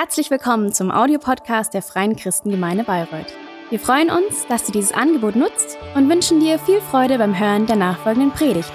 [0.00, 3.34] Herzlich willkommen zum Audiopodcast der Freien Christengemeinde Bayreuth.
[3.68, 7.66] Wir freuen uns, dass du dieses Angebot nutzt und wünschen dir viel Freude beim Hören
[7.66, 8.70] der nachfolgenden Predigt.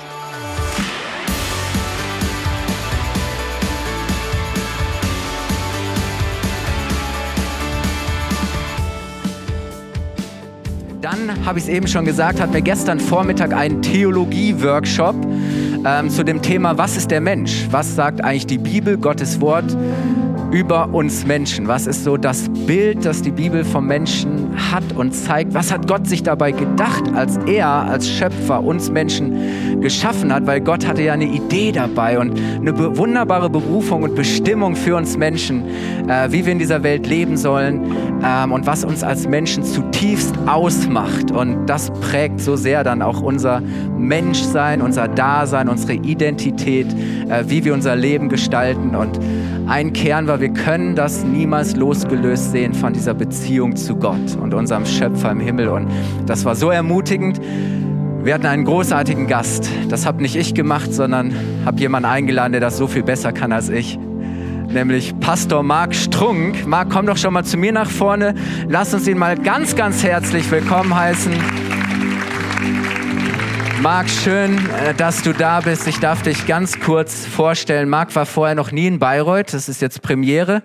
[10.99, 15.15] Dann habe ich es eben schon gesagt, hatten wir gestern Vormittag einen Theologie-Workshop
[15.85, 17.67] ähm, zu dem Thema, was ist der Mensch?
[17.71, 19.73] Was sagt eigentlich die Bibel, Gottes Wort
[20.54, 21.67] über uns Menschen?
[21.67, 25.55] Was ist so das Bild, das die Bibel vom Menschen hat und zeigt?
[25.55, 29.36] Was hat Gott sich dabei gedacht, als er als Schöpfer uns Menschen
[29.83, 30.47] geschaffen hat?
[30.47, 35.17] Weil Gott hatte ja eine Idee dabei und eine wunderbare Berufung und Bestimmung für uns
[35.17, 35.64] Menschen,
[36.09, 40.36] äh, wie wir in dieser Welt leben sollen ähm, und was uns als Menschen zutiefst
[40.47, 41.30] ausmacht.
[41.30, 43.61] Und das prägt so sehr dann auch unser
[43.95, 46.88] Menschsein, unser Dasein, unsere Identität,
[47.30, 48.95] äh, wie wir unser Leben gestalten.
[48.95, 49.20] Und
[49.67, 54.54] ein Kern war, wir können das niemals losgelöst sehen von dieser Beziehung zu Gott und
[54.54, 55.70] unserem Schöpfer im Himmel.
[55.70, 55.88] Und
[56.26, 57.39] das war so ermutigend.
[58.24, 59.70] Wir hatten einen großartigen Gast.
[59.90, 61.34] Das habe nicht ich gemacht, sondern
[61.66, 64.00] habe jemanden eingeladen, der das so viel besser kann als ich.
[64.70, 66.66] Nämlich Pastor Marc Strunk.
[66.66, 68.34] Marc, komm doch schon mal zu mir nach vorne.
[68.70, 71.34] Lass uns ihn mal ganz, ganz herzlich willkommen heißen.
[73.84, 75.89] Marc, schön, äh, dass du da bist.
[75.89, 77.89] Ich darf dich ganz kurz vorstellen.
[77.89, 79.53] Marc war vorher noch nie in Bayreuth.
[79.53, 80.64] Das ist jetzt Premiere.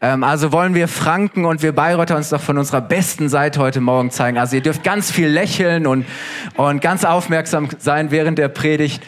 [0.00, 3.80] Ähm, also wollen wir Franken und wir Bayreuther uns doch von unserer besten Seite heute
[3.80, 4.38] Morgen zeigen.
[4.38, 6.06] Also ihr dürft ganz viel lächeln und,
[6.54, 9.02] und ganz aufmerksam sein während der Predigt.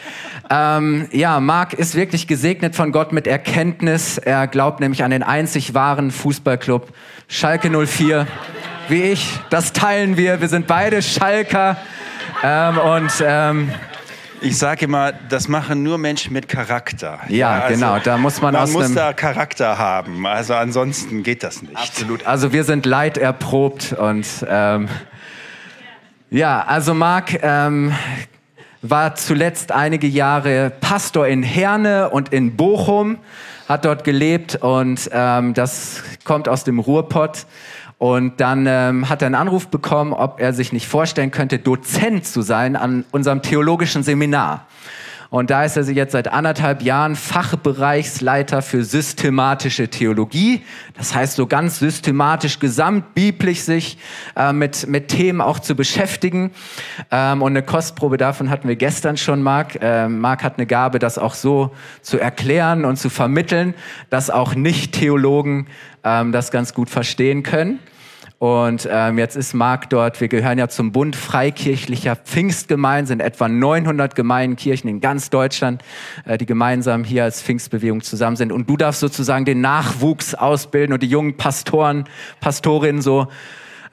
[0.49, 4.17] Ähm, ja, Marc ist wirklich gesegnet von Gott mit Erkenntnis.
[4.17, 6.91] Er glaubt nämlich an den einzig wahren Fußballclub
[7.29, 8.27] Schalke 04.
[8.89, 10.41] Wie ich, das teilen wir.
[10.41, 11.77] Wir sind beide Schalker.
[12.43, 13.71] Ähm, und ähm,
[14.41, 17.19] ich sage immer, das machen nur Menschen mit Charakter.
[17.29, 17.99] Ja, ja also genau.
[17.99, 20.27] Da muss man, man aus muss da Charakter haben.
[20.27, 21.75] Also ansonsten geht das nicht.
[21.75, 22.25] Absolut.
[22.25, 24.87] Also wir sind leiderprobt und ähm,
[26.29, 27.93] ja, also Marc ähm,
[28.81, 33.17] war zuletzt einige Jahre Pastor in Herne und in Bochum,
[33.67, 37.45] hat dort gelebt und ähm, das kommt aus dem Ruhrpott.
[38.05, 42.27] Und dann ähm, hat er einen Anruf bekommen, ob er sich nicht vorstellen könnte, Dozent
[42.27, 44.67] zu sein an unserem theologischen Seminar.
[45.31, 50.61] Und da ist er jetzt seit anderthalb Jahren Fachbereichsleiter für systematische Theologie.
[50.95, 53.97] Das heißt, so ganz systematisch, gesamtbiblisch sich
[54.35, 56.51] äh, mit, mit Themen auch zu beschäftigen.
[57.09, 59.79] Ähm, und eine Kostprobe davon hatten wir gestern schon, Marc.
[59.81, 61.71] Ähm, Marc hat eine Gabe, das auch so
[62.03, 63.73] zu erklären und zu vermitteln,
[64.11, 65.65] dass auch Nicht-Theologen
[66.03, 67.79] ähm, das ganz gut verstehen können.
[68.45, 73.49] Und ähm, jetzt ist Marc dort, wir gehören ja zum Bund freikirchlicher Pfingstgemeinden, sind etwa
[73.49, 74.55] 900 Gemeinden,
[74.87, 75.83] in ganz Deutschland,
[76.25, 78.51] äh, die gemeinsam hier als Pfingstbewegung zusammen sind.
[78.51, 82.03] Und du darfst sozusagen den Nachwuchs ausbilden und die jungen Pastoren,
[82.39, 83.29] Pastorinnen so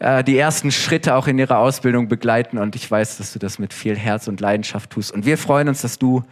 [0.01, 2.59] äh, die ersten Schritte auch in ihrer Ausbildung begleiten.
[2.59, 5.12] Und ich weiß, dass du das mit viel Herz und Leidenschaft tust.
[5.12, 6.25] Und wir freuen uns, dass du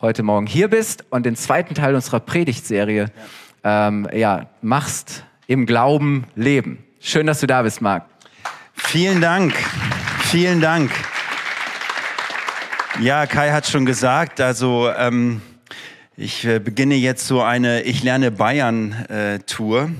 [0.00, 3.08] heute Morgen hier bist und den zweiten Teil unserer Predigtserie
[3.64, 6.85] ähm, ja, machst im Glauben leben.
[7.08, 8.04] Schön, dass du da bist, Marc.
[8.74, 9.54] Vielen Dank.
[10.22, 10.90] Vielen Dank.
[13.00, 15.40] Ja, Kai hat schon gesagt, also ähm,
[16.16, 19.90] ich äh, beginne jetzt so eine Ich lerne Bayern-Tour.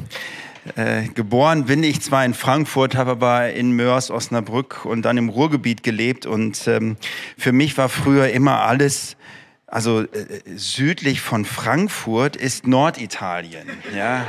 [0.75, 5.17] Äh, äh, geboren bin ich zwar in Frankfurt, habe aber in Mörs, Osnabrück und dann
[5.17, 6.27] im Ruhrgebiet gelebt.
[6.27, 6.97] Und ähm,
[7.39, 9.17] für mich war früher immer alles,
[9.69, 10.07] also äh,
[10.57, 13.69] südlich von Frankfurt ist Norditalien.
[13.95, 14.27] Ja,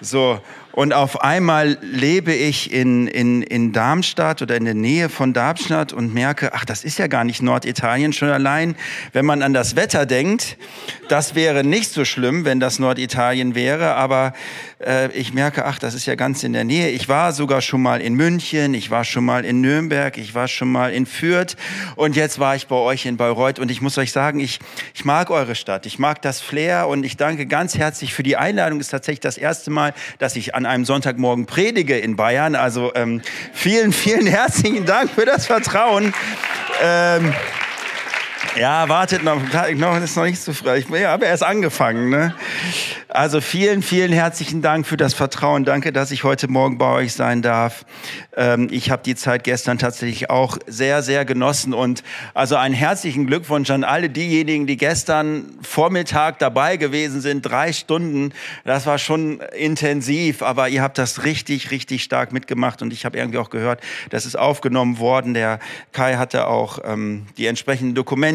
[0.00, 0.40] so.
[0.72, 5.92] Und auf einmal lebe ich in, in, in Darmstadt oder in der Nähe von Darmstadt
[5.92, 8.12] und merke, ach, das ist ja gar nicht Norditalien.
[8.12, 8.76] Schon allein,
[9.12, 10.56] wenn man an das Wetter denkt,
[11.08, 13.96] das wäre nicht so schlimm, wenn das Norditalien wäre.
[13.96, 14.32] Aber
[14.78, 16.90] äh, ich merke, ach, das ist ja ganz in der Nähe.
[16.90, 20.46] Ich war sogar schon mal in München, ich war schon mal in Nürnberg, ich war
[20.46, 21.56] schon mal in Fürth
[21.96, 23.58] und jetzt war ich bei euch in Bayreuth.
[23.58, 24.60] Und ich muss euch sagen, ich,
[24.94, 28.36] ich mag eure Stadt, ich mag das Flair und ich danke ganz herzlich für die
[28.36, 28.78] Einladung.
[28.78, 32.54] Das ist tatsächlich das erste Mal, dass ich an einem Sonntagmorgen predige in Bayern.
[32.54, 33.22] Also ähm,
[33.52, 36.12] vielen, vielen herzlichen Dank für das Vertrauen.
[36.82, 37.32] Ähm,
[38.56, 39.40] ja, wartet noch,
[39.74, 40.74] noch ist noch nicht so früh.
[40.74, 42.08] Ich habe erst angefangen.
[42.08, 42.34] Ne?
[43.08, 45.64] Also vielen, vielen herzlichen Dank für das Vertrauen.
[45.64, 47.84] Danke, dass ich heute Morgen bei euch sein darf.
[48.36, 52.02] Ähm, ich habe die Zeit gestern tatsächlich auch sehr, sehr genossen und
[52.34, 57.42] also einen herzlichen Glückwunsch an alle diejenigen, die gestern Vormittag dabei gewesen sind.
[57.42, 58.32] Drei Stunden,
[58.64, 63.18] das war schon intensiv, aber ihr habt das richtig, richtig stark mitgemacht und ich habe
[63.18, 65.34] irgendwie auch gehört, das ist aufgenommen worden.
[65.34, 65.58] Der
[65.92, 68.29] Kai hatte auch ähm, die entsprechenden Dokumente.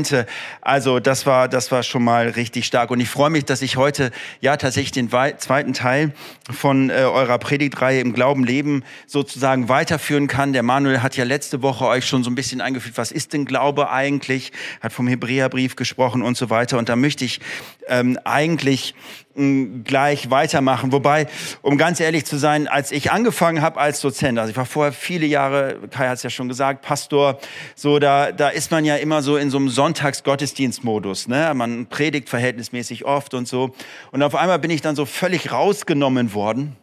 [0.62, 3.78] Also das war, das war schon mal richtig stark und ich freue mich, dass ich
[3.78, 4.12] heute
[4.42, 6.12] ja tatsächlich den zweiten Teil
[6.52, 10.54] von äh, eurer Predigtreihe im Glauben leben sozusagen weiterführen kann.
[10.54, 13.46] Der Manuel hat ja letzte Woche euch schon so ein bisschen eingeführt, was ist denn
[13.46, 14.52] Glaube eigentlich?
[14.82, 16.78] Hat vom Hebräerbrief gesprochen und so weiter.
[16.78, 17.40] Und da möchte ich
[17.88, 18.96] ähm, eigentlich
[19.36, 20.92] gleich weitermachen.
[20.94, 21.28] Wobei,
[21.62, 24.94] um ganz ehrlich zu sein, als ich angefangen habe als Dozent, also ich war vorher
[24.94, 27.40] viele Jahre, Kai hat es ja schon gesagt, Pastor,
[27.76, 31.28] so da, da ist man ja immer so in so einem Sonntagsgottesdienstmodus.
[31.28, 31.54] Ne?
[31.54, 33.76] Man predigt verhältnismäßig oft und so.
[34.12, 36.76] Und auf einmal bin ich dann so völlig rausgenommen worden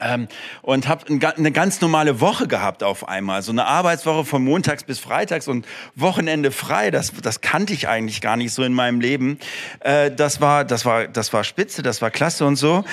[0.00, 0.28] ähm,
[0.62, 3.42] und habe eine ganz normale Woche gehabt auf einmal.
[3.42, 5.66] So eine Arbeitswoche von montags bis freitags und
[5.96, 6.92] Wochenende frei.
[6.92, 9.40] Das, das kannte ich eigentlich gar nicht so in meinem Leben.
[9.80, 12.84] Äh, das, war, das, war, das war spitze, das war klasse und so.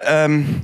[0.00, 0.62] Ähm,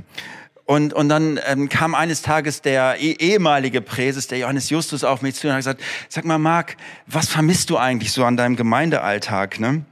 [0.65, 5.21] und, und dann ähm, kam eines Tages der eh, ehemalige Präses, der Johannes Justus, auf
[5.21, 6.75] mich zu und hat gesagt, sag mal, Marc,
[7.05, 9.59] was vermisst du eigentlich so an deinem Gemeindealltag?
[9.59, 9.85] Ne?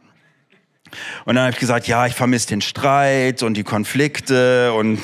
[1.25, 4.99] Und dann habe ich gesagt, ja, ich vermisse den Streit und die Konflikte und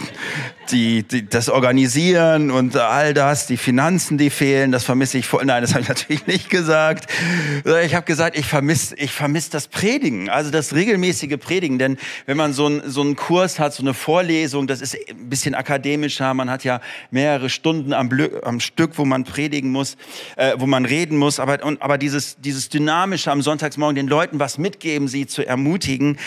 [0.72, 5.46] die, die, das Organisieren und all das, die Finanzen, die fehlen, das vermisse ich voll.
[5.46, 7.10] Nein, das habe ich natürlich nicht gesagt.
[7.84, 11.80] Ich habe gesagt, ich vermisse ich vermiss das Predigen, also das regelmäßige Predigen.
[11.80, 15.30] Denn wenn man so, ein, so einen Kurs hat, so eine Vorlesung, das ist ein
[15.30, 16.82] bisschen akademischer, man hat ja
[17.12, 18.10] mehrere Stunden am,
[18.44, 19.98] am Stück, wo man predigen muss,
[20.36, 21.40] äh, wo man reden muss.
[21.40, 26.18] Aber, und, aber dieses, dieses Dynamische am Sonntagsmorgen, den Leuten was mitgeben, sie zu ermutigen,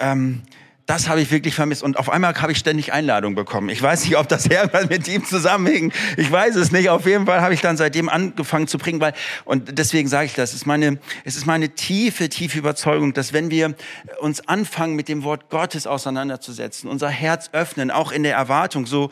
[0.00, 0.42] ähm,
[0.86, 1.82] das habe ich wirklich vermisst.
[1.82, 3.70] Und auf einmal habe ich ständig Einladungen bekommen.
[3.70, 5.94] Ich weiß nicht, ob das irgendwas mit ihm zusammenhängt.
[6.16, 6.90] Ich weiß es nicht.
[6.90, 9.14] Auf jeden Fall habe ich dann seitdem angefangen zu bringen, weil,
[9.44, 13.32] und deswegen sage ich das, es ist meine, es ist meine tiefe, tiefe Überzeugung, dass
[13.32, 13.74] wenn wir
[14.20, 19.10] uns anfangen, mit dem Wort Gottes auseinanderzusetzen, unser Herz öffnen, auch in der Erwartung, so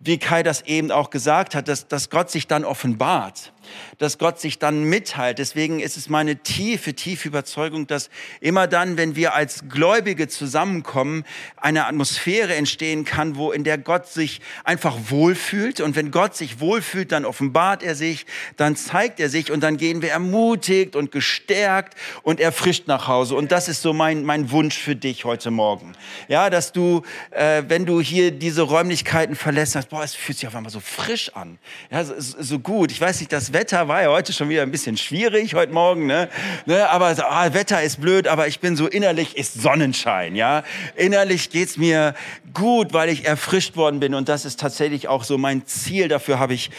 [0.00, 3.52] wie Kai das eben auch gesagt hat, dass, dass Gott sich dann offenbart
[3.98, 5.38] dass Gott sich dann mitteilt.
[5.38, 8.10] Deswegen ist es meine tiefe, tiefe Überzeugung, dass
[8.40, 11.24] immer dann, wenn wir als Gläubige zusammenkommen,
[11.56, 15.80] eine Atmosphäre entstehen kann, wo in der Gott sich einfach wohlfühlt.
[15.80, 18.26] Und wenn Gott sich wohlfühlt, dann offenbart er sich,
[18.56, 23.34] dann zeigt er sich und dann gehen wir ermutigt und gestärkt und erfrischt nach Hause.
[23.34, 25.94] Und das ist so mein, mein Wunsch für dich heute Morgen.
[26.28, 30.46] Ja, dass du, äh, wenn du hier diese Räumlichkeiten verlässt, sagst, boah, es fühlt sich
[30.46, 31.58] auf einmal so frisch an.
[31.90, 32.90] Ja, so, so gut.
[32.90, 36.06] Ich weiß nicht, das Wetter war ja heute schon wieder ein bisschen schwierig, heute Morgen.
[36.06, 36.28] Ne?
[36.66, 36.88] ne?
[36.90, 40.36] Aber ah, Wetter ist blöd, aber ich bin so innerlich ist Sonnenschein.
[40.36, 40.62] Ja?
[40.94, 42.14] Innerlich geht's mir
[42.54, 44.14] gut, weil ich erfrischt worden bin.
[44.14, 46.06] Und das ist tatsächlich auch so mein Ziel.
[46.06, 46.70] Dafür habe ich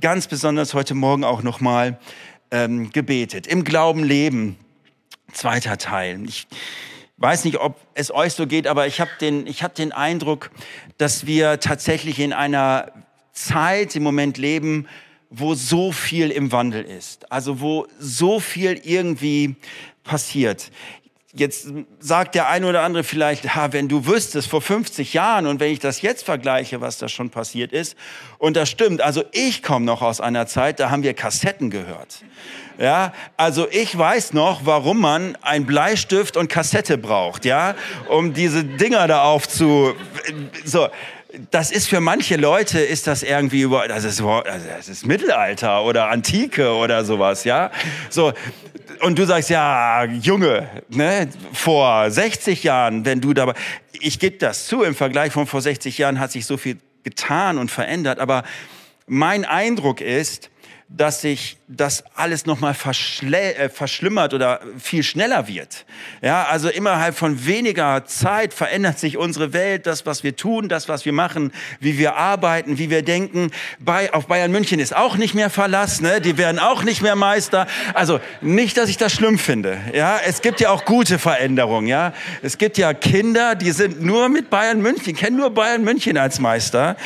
[0.00, 1.98] ganz besonders heute Morgen auch nochmal
[2.52, 3.48] ähm, gebetet.
[3.48, 4.56] Im Glauben leben,
[5.32, 6.20] zweiter Teil.
[6.24, 6.46] Ich,
[7.16, 10.52] weiß nicht, ob es euch so geht, aber ich habe den, ich hab den Eindruck,
[10.98, 12.92] dass wir tatsächlich in einer
[13.32, 14.86] Zeit im Moment leben,
[15.30, 19.56] wo so viel im Wandel ist, also wo so viel irgendwie
[20.04, 20.70] passiert.
[21.34, 21.68] Jetzt
[22.00, 25.70] sagt der eine oder andere vielleicht, ha, wenn du wüsstest vor 50 Jahren und wenn
[25.70, 27.96] ich das jetzt vergleiche, was da schon passiert ist,
[28.38, 32.22] und das stimmt, also ich komme noch aus einer Zeit, da haben wir Kassetten gehört.
[32.78, 37.74] Ja, also ich weiß noch, warum man ein Bleistift und Kassette braucht, ja,
[38.08, 39.94] um diese Dinger da aufzu,
[40.64, 40.88] so
[41.50, 46.08] das ist für manche Leute ist das irgendwie über das ist, das ist Mittelalter oder
[46.08, 47.70] Antike oder sowas, ja.
[48.10, 48.32] So
[49.00, 53.54] und du sagst ja, Junge, ne, vor 60 Jahren, wenn du dabei
[53.92, 57.58] ich gebe das zu, im Vergleich von vor 60 Jahren hat sich so viel getan
[57.58, 58.44] und verändert, aber
[59.06, 60.50] mein Eindruck ist,
[60.90, 65.84] dass sich das alles nochmal äh, verschlimmert oder viel schneller wird.
[66.22, 70.88] Ja, also innerhalb von weniger Zeit verändert sich unsere Welt, das, was wir tun, das,
[70.88, 73.50] was wir machen, wie wir arbeiten, wie wir denken.
[73.78, 76.22] Bei, auf Bayern München ist auch nicht mehr Verlass, ne?
[76.22, 77.66] die werden auch nicht mehr Meister.
[77.92, 79.78] Also nicht, dass ich das schlimm finde.
[79.92, 81.86] Ja, es gibt ja auch gute Veränderungen.
[81.86, 86.16] Ja, es gibt ja Kinder, die sind nur mit Bayern München, kennen nur Bayern München
[86.16, 86.96] als Meister.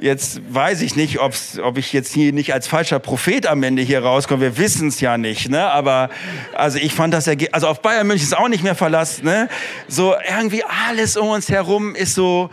[0.00, 3.82] Jetzt weiß ich nicht, ob's, ob ich jetzt hier nicht als falscher Prophet am Ende
[3.82, 4.40] hier rauskomme.
[4.40, 5.70] Wir wissen es ja nicht, ne?
[5.70, 6.08] Aber
[6.54, 9.48] also ich fand das Ergebnis, also auf Bayern München ist auch nicht mehr verlassen, ne?
[9.88, 12.48] So irgendwie alles um uns herum ist so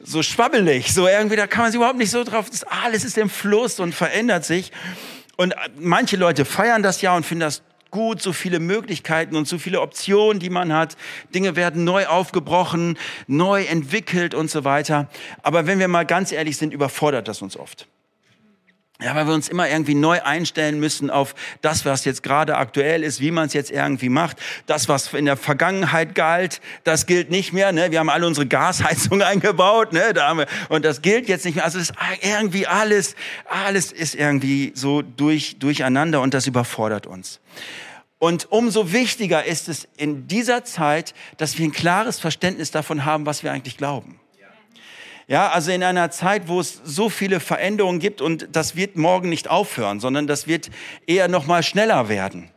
[0.00, 2.46] so schwabbelig, so irgendwie da kann man sich überhaupt nicht so drauf.
[2.84, 4.72] Alles ist im Fluss und verändert sich.
[5.36, 9.58] Und manche Leute feiern das ja und finden das gut, so viele Möglichkeiten und so
[9.58, 10.96] viele Optionen, die man hat.
[11.34, 15.08] Dinge werden neu aufgebrochen, neu entwickelt und so weiter.
[15.42, 17.86] Aber wenn wir mal ganz ehrlich sind, überfordert das uns oft.
[19.00, 23.04] Ja, weil wir uns immer irgendwie neu einstellen müssen auf das, was jetzt gerade aktuell
[23.04, 24.38] ist, wie man es jetzt irgendwie macht.
[24.66, 27.70] Das, was in der Vergangenheit galt, das gilt nicht mehr.
[27.70, 27.92] Ne?
[27.92, 30.12] Wir haben alle unsere Gasheizung eingebaut, ne?
[30.14, 31.64] da haben wir, und das gilt jetzt nicht mehr.
[31.64, 33.14] Also es ist irgendwie alles,
[33.46, 37.38] alles ist irgendwie so durch, durcheinander und das überfordert uns.
[38.18, 43.26] Und umso wichtiger ist es in dieser Zeit, dass wir ein klares Verständnis davon haben,
[43.26, 44.18] was wir eigentlich glauben.
[45.28, 49.28] Ja, also in einer Zeit, wo es so viele Veränderungen gibt und das wird morgen
[49.28, 50.70] nicht aufhören, sondern das wird
[51.06, 52.50] eher noch mal schneller werden.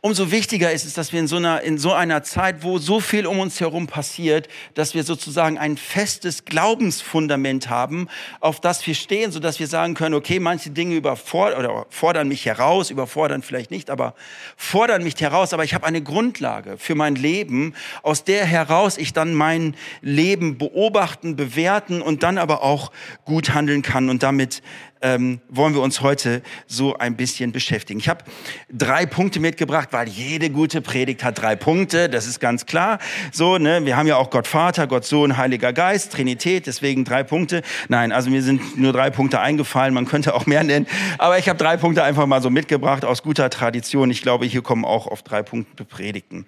[0.00, 3.00] Umso wichtiger ist es, dass wir in so, einer, in so einer Zeit, wo so
[3.00, 8.08] viel um uns herum passiert, dass wir sozusagen ein festes Glaubensfundament haben,
[8.40, 12.46] auf das wir stehen, sodass wir sagen können, okay, manche Dinge überfordern, oder fordern mich
[12.46, 14.14] heraus, überfordern vielleicht nicht, aber
[14.56, 19.12] fordern mich heraus, aber ich habe eine Grundlage für mein Leben, aus der heraus ich
[19.12, 22.92] dann mein Leben beobachten, bewerten und dann aber auch
[23.24, 24.62] gut handeln kann und damit
[25.06, 28.00] ähm, wollen wir uns heute so ein bisschen beschäftigen.
[28.00, 28.24] Ich habe
[28.68, 32.98] drei Punkte mitgebracht, weil jede gute Predigt hat drei Punkte, das ist ganz klar.
[33.30, 37.22] So, ne, wir haben ja auch Gott Vater, Gott Sohn, Heiliger Geist, Trinität, deswegen drei
[37.22, 37.62] Punkte.
[37.88, 41.48] Nein, also mir sind nur drei Punkte eingefallen, man könnte auch mehr nennen, aber ich
[41.48, 44.10] habe drei Punkte einfach mal so mitgebracht aus guter Tradition.
[44.10, 46.46] Ich glaube, hier kommen auch auf drei Punkte Predigten.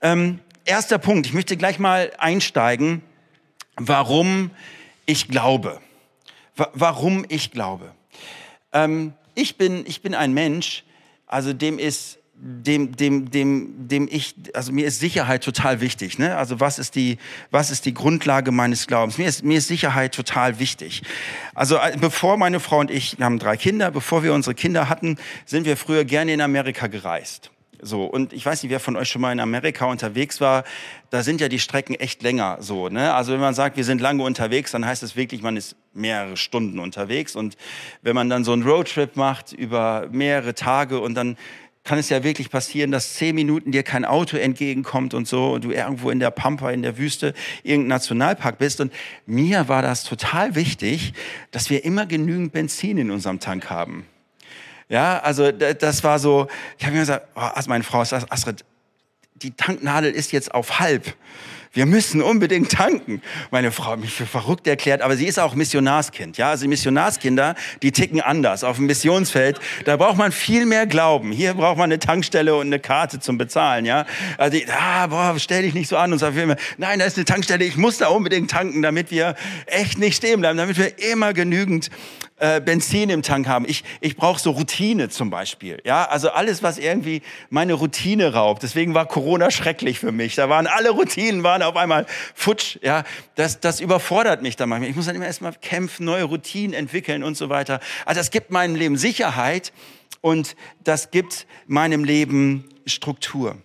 [0.00, 3.02] Ähm, erster Punkt, ich möchte gleich mal einsteigen,
[3.76, 4.52] warum
[5.06, 5.80] ich glaube
[6.74, 7.92] warum ich glaube.
[8.72, 10.84] Ähm, ich, bin, ich bin ein Mensch,
[11.26, 16.18] also dem ist, dem, dem, dem, dem ich, also mir ist Sicherheit total wichtig.
[16.18, 16.36] Ne?
[16.36, 17.18] Also was ist die,
[17.50, 19.18] was ist die Grundlage meines Glaubens?
[19.18, 21.02] Mir ist, mir ist Sicherheit total wichtig.
[21.54, 24.88] Also äh, bevor meine Frau und ich, wir haben drei Kinder, bevor wir unsere Kinder
[24.88, 27.50] hatten, sind wir früher gerne in Amerika gereist.
[27.80, 30.64] So, und ich weiß nicht, wer von euch schon mal in Amerika unterwegs war,
[31.10, 32.88] da sind ja die Strecken echt länger so.
[32.88, 33.14] Ne?
[33.14, 36.36] Also wenn man sagt, wir sind lange unterwegs, dann heißt es wirklich, man ist mehrere
[36.36, 37.36] Stunden unterwegs.
[37.36, 37.56] Und
[38.02, 41.36] wenn man dann so einen Roadtrip macht über mehrere Tage und dann
[41.84, 45.64] kann es ja wirklich passieren, dass zehn Minuten dir kein Auto entgegenkommt und so und
[45.64, 47.32] du irgendwo in der Pampa, in der Wüste,
[47.62, 48.82] irgendein Nationalpark bist.
[48.82, 48.92] Und
[49.24, 51.14] mir war das total wichtig,
[51.50, 54.04] dass wir immer genügend Benzin in unserem Tank haben.
[54.88, 58.64] Ja, also das war so, ich habe mir gesagt, oh, also meine Frau Astrid,
[59.34, 61.14] die Tanknadel ist jetzt auf halb.
[61.72, 63.20] Wir müssen unbedingt tanken.
[63.50, 66.38] Meine Frau hat mich für verrückt erklärt, aber sie ist auch Missionarskind.
[66.38, 68.64] Ja, also Missionarskinder, die ticken anders.
[68.64, 71.30] Auf dem Missionsfeld, da braucht man viel mehr Glauben.
[71.30, 73.84] Hier braucht man eine Tankstelle und eine Karte zum Bezahlen.
[73.84, 74.06] Ja,
[74.38, 77.16] also die, ah, boah, stell dich nicht so an und sag immer, nein, da ist
[77.16, 79.34] eine Tankstelle, ich muss da unbedingt tanken, damit wir
[79.66, 81.90] echt nicht stehen bleiben, damit wir immer genügend
[82.38, 83.64] äh, Benzin im Tank haben.
[83.68, 85.80] Ich, ich brauche so Routine zum Beispiel.
[85.84, 88.62] Ja, also alles, was irgendwie meine Routine raubt.
[88.62, 90.34] Deswegen war Corona schrecklich für mich.
[90.34, 92.78] Da waren alle Routinen waren auf einmal futsch.
[92.82, 93.04] Ja,
[93.34, 94.90] das, das überfordert mich dann manchmal.
[94.90, 97.80] Ich muss dann immer erstmal kämpfen, neue Routinen entwickeln und so weiter.
[98.04, 99.72] Also das gibt meinem Leben Sicherheit
[100.20, 103.56] und das gibt meinem Leben Struktur.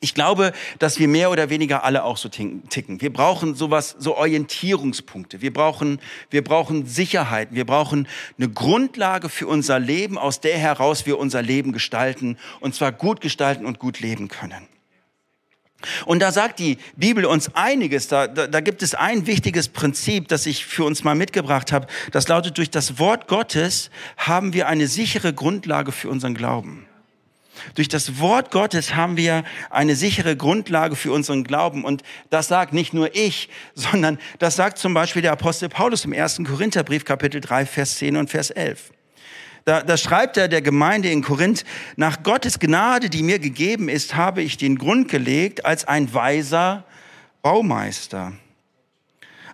[0.00, 3.00] Ich glaube, dass wir mehr oder weniger alle auch so ticken.
[3.00, 5.40] Wir brauchen sowas, so Orientierungspunkte.
[5.40, 6.00] Wir brauchen,
[6.30, 7.48] wir brauchen Sicherheit.
[7.52, 8.06] Wir brauchen
[8.38, 12.38] eine Grundlage für unser Leben, aus der heraus wir unser Leben gestalten.
[12.60, 14.68] Und zwar gut gestalten und gut leben können.
[16.06, 18.08] Und da sagt die Bibel uns einiges.
[18.08, 21.86] Da, da, da gibt es ein wichtiges Prinzip, das ich für uns mal mitgebracht habe.
[22.10, 26.87] Das lautet, durch das Wort Gottes haben wir eine sichere Grundlage für unseren Glauben.
[27.74, 31.84] Durch das Wort Gottes haben wir eine sichere Grundlage für unseren Glauben.
[31.84, 36.12] Und das sagt nicht nur ich, sondern das sagt zum Beispiel der Apostel Paulus im
[36.12, 38.92] ersten Korintherbrief, Kapitel 3, Vers 10 und Vers 11.
[39.64, 41.64] Da, da schreibt er der Gemeinde in Korinth,
[41.96, 46.84] nach Gottes Gnade, die mir gegeben ist, habe ich den Grund gelegt als ein weiser
[47.42, 48.32] Baumeister.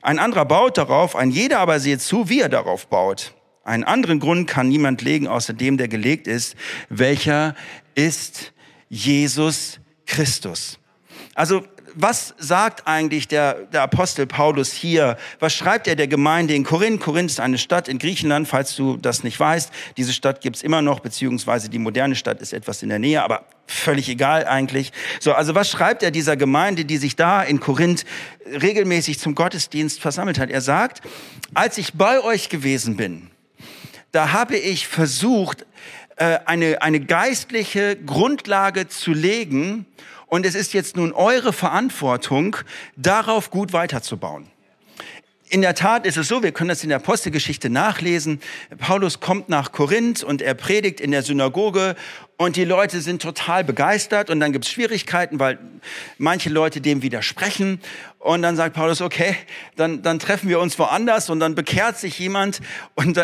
[0.03, 3.35] Ein anderer baut darauf, ein jeder aber seht zu, wie er darauf baut.
[3.65, 6.55] Einen anderen Grund kann niemand legen, außer dem, der gelegt ist,
[6.89, 7.55] welcher
[7.95, 8.53] ist
[8.89, 10.79] Jesus Christus.
[11.35, 11.65] Also
[11.97, 15.17] was sagt eigentlich der, der Apostel Paulus hier?
[15.39, 17.01] Was schreibt er der Gemeinde in Korinth?
[17.01, 19.71] Korinth ist eine Stadt in Griechenland, falls du das nicht weißt.
[19.97, 23.45] Diese Stadt gibt's immer noch, beziehungsweise die moderne Stadt ist etwas in der Nähe, aber
[23.67, 24.93] völlig egal eigentlich.
[25.21, 28.05] So, also was schreibt er dieser Gemeinde, die sich da in Korinth
[28.45, 30.51] regelmäßig zum Gottesdienst versammelt hat?
[30.51, 31.01] Er sagt,
[31.55, 33.31] als ich bei euch gewesen bin,
[34.15, 35.67] da habe ich versucht,
[36.17, 39.87] äh, eine, eine geistliche Grundlage zu legen.
[40.27, 42.57] Und es ist jetzt nun eure Verantwortung,
[42.97, 44.47] darauf gut weiterzubauen.
[45.49, 48.41] In der Tat ist es so, wir können das in der Apostelgeschichte nachlesen.
[48.79, 51.97] Paulus kommt nach Korinth und er predigt in der Synagoge
[52.37, 55.59] und die Leute sind total begeistert und dann gibt es Schwierigkeiten, weil
[56.19, 57.81] manche Leute dem widersprechen.
[58.19, 59.37] Und dann sagt Paulus, okay,
[59.77, 62.61] dann, dann treffen wir uns woanders und dann bekehrt sich jemand.
[62.97, 63.21] Und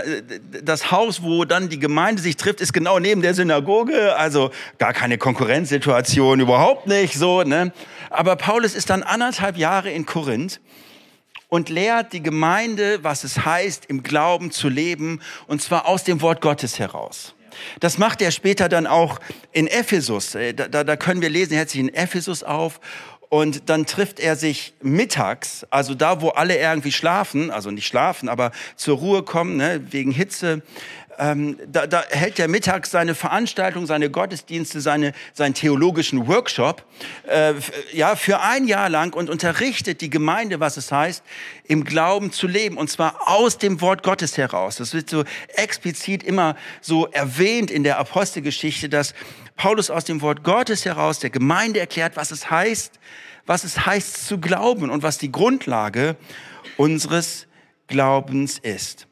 [0.63, 4.15] das Haus, wo dann die Gemeinde sich trifft, ist genau neben der Synagoge.
[4.15, 7.43] Also gar keine Konkurrenzsituation, überhaupt nicht so.
[7.43, 7.73] Ne?
[8.11, 10.61] Aber Paulus ist dann anderthalb Jahre in Korinth
[11.49, 16.23] und lehrt die Gemeinde, was es heißt, im Glauben zu leben, und zwar aus dem
[16.23, 17.35] Wort Gottes heraus.
[17.81, 19.19] Das macht er später dann auch
[19.53, 20.35] in Ephesus.
[20.35, 22.81] Äh, da, da, können wir lesen, er hält sich in Ephesus auf
[23.31, 28.29] und dann trifft er sich mittags, also da, wo alle irgendwie schlafen, also nicht schlafen,
[28.29, 30.63] aber zur Ruhe kommen, ne, wegen Hitze.
[31.21, 36.83] Ähm, da, da hält er mittags seine Veranstaltung, seine Gottesdienste, seine, seinen theologischen Workshop,
[37.29, 37.53] äh,
[37.93, 41.23] ja, für ein Jahr lang und unterrichtet die Gemeinde, was es heißt,
[41.65, 42.79] im Glauben zu leben.
[42.79, 44.77] Und zwar aus dem Wort Gottes heraus.
[44.77, 45.25] Das wird so
[45.57, 49.13] explizit immer so erwähnt in der Apostelgeschichte, dass
[49.57, 52.99] Paulus aus dem Wort Gottes heraus der Gemeinde erklärt, was es heißt,
[53.45, 56.17] was es heißt zu glauben und was die Grundlage
[56.79, 57.47] unseres
[57.89, 59.10] Glaubens ist.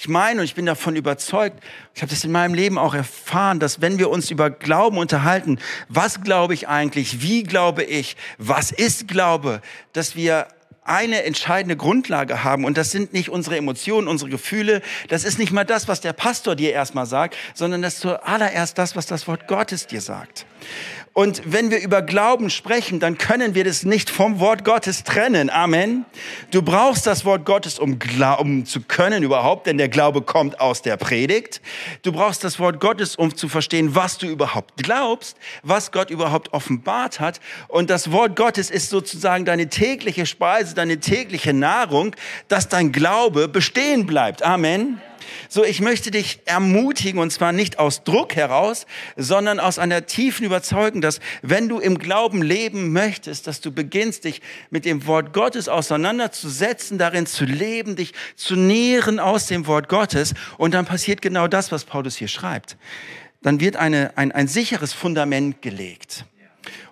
[0.00, 1.62] Ich, meine und ich bin davon überzeugt,
[1.94, 5.58] ich habe das in meinem Leben auch erfahren, dass wenn wir uns über Glauben unterhalten,
[5.90, 9.60] was glaube ich eigentlich, wie glaube ich, was ist Glaube,
[9.92, 10.48] dass wir
[10.84, 15.52] eine entscheidende Grundlage haben und das sind nicht unsere Emotionen, unsere Gefühle, das ist nicht
[15.52, 19.28] mal das, was der Pastor dir erstmal sagt, sondern das ist zuallererst das, was das
[19.28, 20.46] Wort Gottes dir sagt.
[21.12, 25.50] Und wenn wir über Glauben sprechen, dann können wir das nicht vom Wort Gottes trennen.
[25.50, 26.04] Amen.
[26.52, 30.82] Du brauchst das Wort Gottes, um glauben zu können überhaupt, denn der Glaube kommt aus
[30.82, 31.60] der Predigt.
[32.02, 36.52] Du brauchst das Wort Gottes, um zu verstehen, was du überhaupt glaubst, was Gott überhaupt
[36.52, 37.40] offenbart hat.
[37.66, 42.14] Und das Wort Gottes ist sozusagen deine tägliche Speise, deine tägliche Nahrung,
[42.46, 44.44] dass dein Glaube bestehen bleibt.
[44.44, 45.00] Amen.
[45.48, 50.44] So, ich möchte dich ermutigen, und zwar nicht aus Druck heraus, sondern aus einer tiefen
[50.46, 55.32] Überzeugung, dass wenn du im Glauben leben möchtest, dass du beginnst, dich mit dem Wort
[55.32, 60.34] Gottes auseinanderzusetzen, darin zu leben, dich zu nähren aus dem Wort Gottes.
[60.58, 62.76] Und dann passiert genau das, was Paulus hier schreibt.
[63.42, 66.24] Dann wird eine, ein, ein sicheres Fundament gelegt.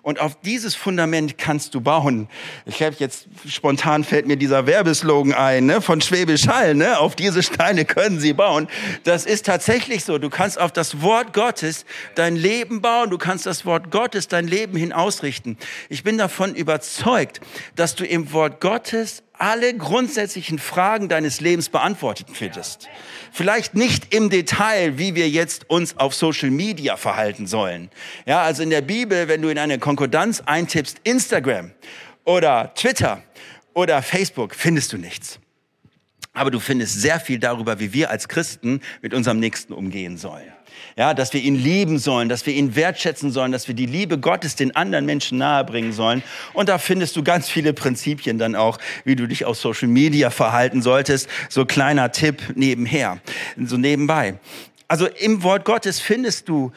[0.09, 2.27] Und auf dieses Fundament kannst du bauen.
[2.65, 6.73] Ich habe jetzt spontan fällt mir dieser Werbeslogan ein ne, von Schwäbisch Hall.
[6.73, 8.67] Ne, auf diese Steine können sie bauen.
[9.03, 10.17] Das ist tatsächlich so.
[10.17, 11.85] Du kannst auf das Wort Gottes
[12.15, 13.11] dein Leben bauen.
[13.11, 15.59] Du kannst das Wort Gottes dein Leben hin ausrichten.
[15.89, 17.39] Ich bin davon überzeugt,
[17.75, 22.89] dass du im Wort Gottes alle grundsätzlichen Fragen deines Lebens beantwortet findest.
[23.31, 27.89] Vielleicht nicht im Detail, wie wir jetzt uns auf Social Media verhalten sollen.
[28.25, 31.71] Ja, also in der Bibel, wenn du in eine Konkordanz eintippst, Instagram
[32.25, 33.23] oder Twitter
[33.73, 35.39] oder Facebook, findest du nichts.
[36.33, 40.53] Aber du findest sehr viel darüber, wie wir als Christen mit unserem Nächsten umgehen sollen
[40.97, 44.17] ja, dass wir ihn lieben sollen, dass wir ihn wertschätzen sollen, dass wir die Liebe
[44.17, 46.23] Gottes den anderen Menschen nahebringen sollen.
[46.53, 50.29] Und da findest du ganz viele Prinzipien dann auch, wie du dich auf Social Media
[50.29, 51.29] verhalten solltest.
[51.49, 53.19] So kleiner Tipp nebenher,
[53.57, 54.39] so nebenbei.
[54.87, 56.71] Also im Wort Gottes findest du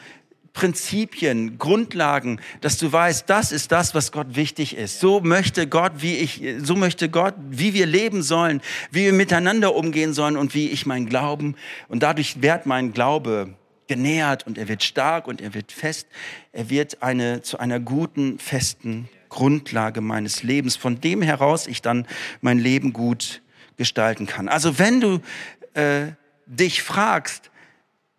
[0.53, 4.99] Prinzipien, Grundlagen, dass du weißt, das ist das, was Gott wichtig ist.
[4.99, 8.61] So möchte Gott, wie ich, so möchte Gott, wie wir leben sollen,
[8.91, 11.55] wie wir miteinander umgehen sollen und wie ich mein Glauben
[11.87, 13.55] und dadurch wird mein Glaube
[13.87, 16.07] genährt und er wird stark und er wird fest.
[16.51, 22.07] Er wird eine, zu einer guten, festen Grundlage meines Lebens, von dem heraus ich dann
[22.41, 23.41] mein Leben gut
[23.77, 24.47] gestalten kann.
[24.47, 25.19] Also wenn du
[25.73, 26.11] äh,
[26.45, 27.49] dich fragst,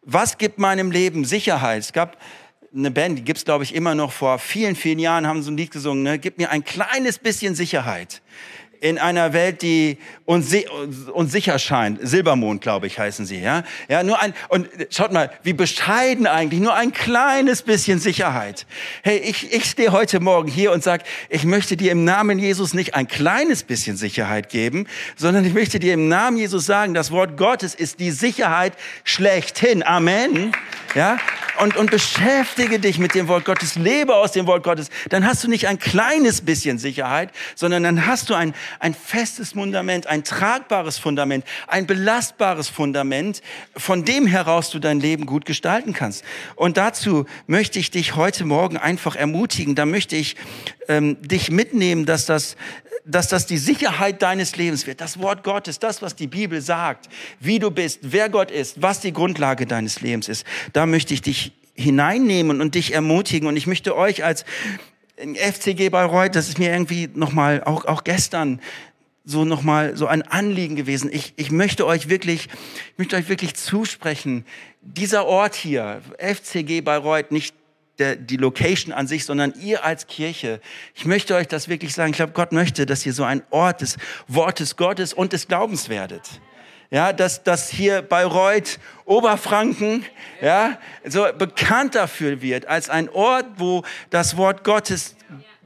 [0.02, 1.80] was gibt meinem Leben Sicherheit?
[1.80, 2.18] Es gab
[2.74, 5.56] eine Band, die gibt's glaube ich immer noch vor vielen, vielen Jahren, haben so ein
[5.56, 6.18] Lied gesungen, ne?
[6.18, 8.20] gib mir ein kleines bisschen Sicherheit
[8.80, 10.54] in einer Welt, die uns,
[11.12, 11.98] uns sicher scheint.
[12.02, 13.62] Silbermond, glaube ich, heißen sie, ja.
[13.88, 18.66] Ja, nur ein, und schaut mal, wie bescheiden eigentlich, nur ein kleines bisschen Sicherheit.
[19.02, 22.74] Hey, ich, ich stehe heute Morgen hier und sag, ich möchte dir im Namen Jesus
[22.74, 27.10] nicht ein kleines bisschen Sicherheit geben, sondern ich möchte dir im Namen Jesus sagen, das
[27.10, 29.82] Wort Gottes ist die Sicherheit schlechthin.
[29.82, 30.52] Amen.
[30.94, 31.18] Ja,
[31.60, 35.42] und, und beschäftige dich mit dem Wort Gottes, lebe aus dem Wort Gottes, dann hast
[35.42, 40.24] du nicht ein kleines bisschen Sicherheit, sondern dann hast du ein, ein festes Fundament, ein
[40.24, 43.42] tragbares Fundament, ein belastbares Fundament,
[43.76, 46.24] von dem heraus du dein Leben gut gestalten kannst.
[46.56, 50.36] Und dazu möchte ich dich heute Morgen einfach ermutigen, da möchte ich
[50.88, 52.56] ähm, dich mitnehmen, dass das
[53.06, 55.00] dass das die Sicherheit deines Lebens wird.
[55.00, 57.08] Das Wort Gottes, das, was die Bibel sagt,
[57.38, 60.46] wie du bist, wer Gott ist, was die Grundlage deines Lebens ist.
[60.72, 63.48] Da möchte ich dich hineinnehmen und dich ermutigen.
[63.48, 64.44] Und ich möchte euch als
[65.16, 68.60] FCG Bayreuth, das ist mir irgendwie nochmal, auch, auch gestern,
[69.24, 71.08] so nochmal so ein Anliegen gewesen.
[71.12, 72.48] Ich, ich möchte euch wirklich,
[72.92, 74.44] ich möchte euch wirklich zusprechen.
[74.82, 77.54] Dieser Ort hier, FCG Bayreuth, nicht
[77.98, 80.60] der, die Location an sich, sondern ihr als Kirche.
[80.94, 82.10] Ich möchte euch das wirklich sagen.
[82.10, 83.96] Ich glaube, Gott möchte, dass ihr so ein Ort des
[84.26, 86.40] Wortes Gottes und des Glaubens werdet
[86.94, 90.04] ja, dass, dass hier Bayreuth, Oberfranken,
[90.40, 95.16] ja, so bekannt dafür wird als ein Ort, wo das Wort Gottes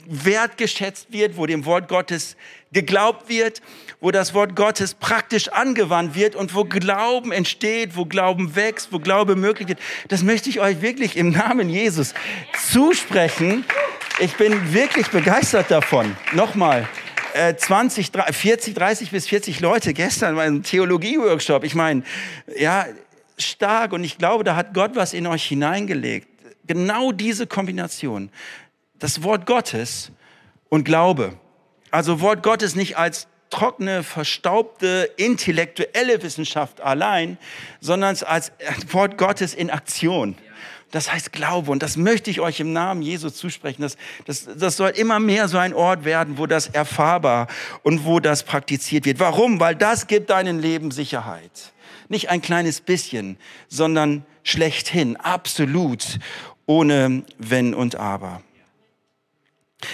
[0.07, 2.35] wertgeschätzt wird, wo dem Wort Gottes
[2.73, 3.61] geglaubt wird,
[4.01, 8.99] wo das Wort Gottes praktisch angewandt wird und wo Glauben entsteht, wo Glauben wächst, wo
[8.99, 9.81] Glaube möglich wird.
[10.09, 12.15] Das möchte ich euch wirklich im Namen Jesus
[12.71, 13.67] zusprechen.
[14.19, 16.17] Ich bin wirklich begeistert davon.
[16.33, 16.89] Nochmal.
[17.57, 21.65] 20, 40, 30 bis 40 Leute gestern mein Theologie-Workshop.
[21.65, 22.03] Ich meine,
[22.57, 22.87] ja,
[23.39, 26.29] stark und ich glaube, da hat Gott was in euch hineingelegt.
[26.67, 28.31] Genau diese Kombination.
[28.99, 30.11] Das Wort Gottes
[30.69, 31.35] und Glaube.
[31.91, 37.39] Also Wort Gottes nicht als trockene, verstaubte, intellektuelle Wissenschaft allein,
[37.81, 38.53] sondern als
[38.91, 40.37] Wort Gottes in Aktion.
[40.91, 43.83] Das heißt Glaube und das möchte ich euch im Namen Jesus zusprechen.
[43.83, 47.47] Das, das, das soll immer mehr so ein Ort werden, wo das erfahrbar
[47.83, 49.21] und wo das praktiziert wird.
[49.21, 49.61] Warum?
[49.61, 51.73] Weil das gibt deinem Leben Sicherheit.
[52.09, 53.37] Nicht ein kleines bisschen,
[53.69, 56.19] sondern schlechthin, absolut,
[56.65, 58.43] ohne Wenn und Aber.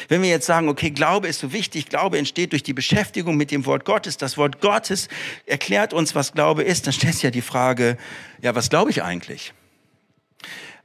[0.08, 3.50] Wenn wir jetzt sagen, okay, Glaube ist so wichtig, Glaube entsteht durch die Beschäftigung mit
[3.50, 5.08] dem Wort Gottes, das Wort Gottes
[5.44, 7.98] erklärt uns, was Glaube ist, dann stellt sich ja die Frage,
[8.40, 9.52] ja, was glaube ich eigentlich?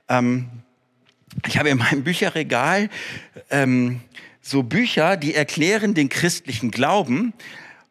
[0.09, 0.49] Ähm,
[1.47, 2.89] ich habe in meinem Bücherregal
[3.49, 4.01] ähm,
[4.41, 7.33] so Bücher, die erklären den christlichen Glauben.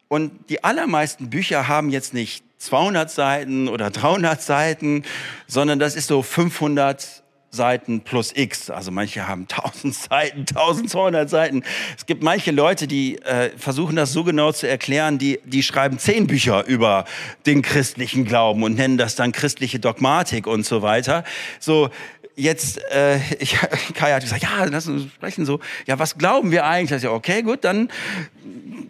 [0.08, 5.04] Und die allermeisten Bücher haben jetzt nicht 200 Seiten oder 300 Seiten,
[5.46, 8.70] sondern das ist so 500 Seiten plus X.
[8.70, 11.62] Also manche haben 1000 Seiten, 1200 Seiten.
[11.96, 15.98] Es gibt manche Leute, die äh, versuchen das so genau zu erklären, die, die schreiben
[15.98, 17.04] zehn Bücher über
[17.46, 21.24] den christlichen Glauben und nennen das dann christliche Dogmatik und so weiter.
[21.58, 21.90] So,
[22.38, 23.56] jetzt, äh, ich,
[23.94, 25.60] Kai hat gesagt, ja, lass uns sprechen so.
[25.86, 26.98] Ja, was glauben wir eigentlich?
[26.98, 27.88] Ich ja, okay, gut, dann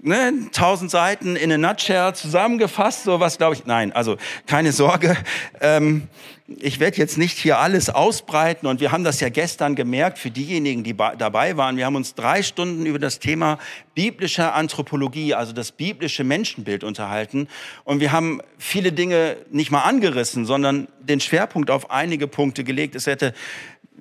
[0.03, 3.05] ne, tausend Seiten in a nutshell zusammengefasst.
[3.05, 3.66] So was glaube ich.
[3.66, 4.16] Nein, also
[4.47, 5.16] keine Sorge.
[5.61, 6.09] Ähm,
[6.56, 10.30] ich werde jetzt nicht hier alles ausbreiten und wir haben das ja gestern gemerkt für
[10.30, 11.76] diejenigen, die dabei waren.
[11.76, 13.58] Wir haben uns drei Stunden über das Thema
[13.94, 17.48] biblische Anthropologie, also das biblische Menschenbild unterhalten
[17.84, 22.94] und wir haben viele Dinge nicht mal angerissen, sondern den Schwerpunkt auf einige Punkte gelegt.
[22.94, 23.34] Es hätte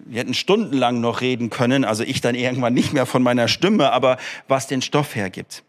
[0.05, 3.91] wir hätten stundenlang noch reden können, also ich dann irgendwann nicht mehr von meiner Stimme,
[3.91, 5.63] aber was den Stoff hergibt.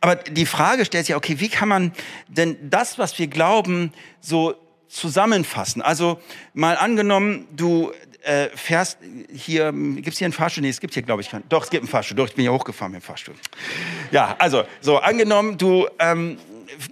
[0.00, 1.92] Aber die Frage stellt sich, okay, wie kann man
[2.28, 4.54] denn das, was wir glauben, so
[4.88, 5.82] zusammenfassen?
[5.82, 6.20] Also
[6.54, 8.98] mal angenommen, du äh, fährst
[9.32, 10.62] hier, gibt es hier einen Fahrstuhl?
[10.62, 11.48] Nee, es gibt hier, glaube ich, keinen.
[11.48, 12.16] Doch, es gibt einen Fahrstuhl.
[12.16, 13.34] Doch, ich bin ja hochgefahren mit dem Fahrstuhl.
[14.10, 16.38] Ja, also, so, angenommen, du ähm,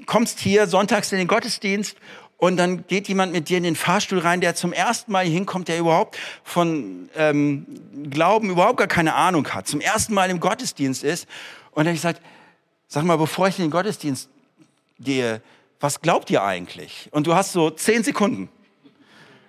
[0.07, 1.97] kommst hier sonntags in den Gottesdienst
[2.39, 5.69] und dann geht jemand mit dir in den Fahrstuhl rein, der zum ersten Mal hinkommt,
[5.69, 7.67] der überhaupt von ähm,
[8.11, 11.27] Glauben überhaupt gar keine Ahnung hat, zum ersten Mal im Gottesdienst ist.
[11.73, 12.21] Und dann sagt,
[12.89, 14.29] sag mal, bevor ich in den Gottesdienst
[14.99, 15.41] gehe,
[15.81, 17.09] was glaubt ihr eigentlich?
[17.13, 18.49] Und du hast so zehn Sekunden.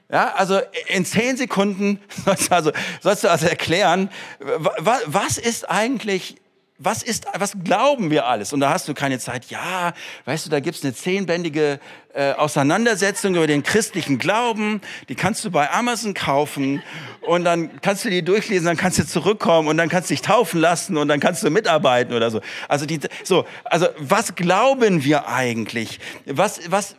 [0.09, 6.37] Ja, also in zehn Sekunden sollst du also, sollst du also erklären, was ist eigentlich
[6.79, 8.53] was ist, was glauben wir alles?
[8.53, 9.45] Und da hast du keine Zeit.
[9.49, 9.93] Ja,
[10.25, 11.79] weißt du, da gibt's eine zehnbändige
[12.13, 14.81] äh, Auseinandersetzung über den christlichen Glauben.
[15.09, 16.83] Die kannst du bei Amazon kaufen
[17.21, 20.21] und dann kannst du die durchlesen, dann kannst du zurückkommen und dann kannst du dich
[20.21, 22.41] taufen lassen und dann kannst du mitarbeiten oder so.
[22.67, 25.99] Also die, so, also was glauben wir eigentlich?
[26.25, 26.95] Was, was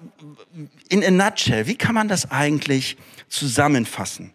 [0.88, 1.68] in a nutshell?
[1.68, 2.96] Wie kann man das eigentlich
[3.28, 4.32] zusammenfassen?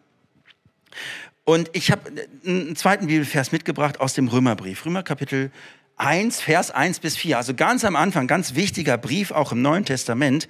[1.45, 2.09] Und ich habe
[2.45, 4.85] einen zweiten Bibelvers mitgebracht aus dem Römerbrief.
[4.85, 5.51] Römer Kapitel
[5.97, 7.37] 1, Vers 1 bis 4.
[7.37, 10.47] Also ganz am Anfang, ganz wichtiger Brief auch im Neuen Testament.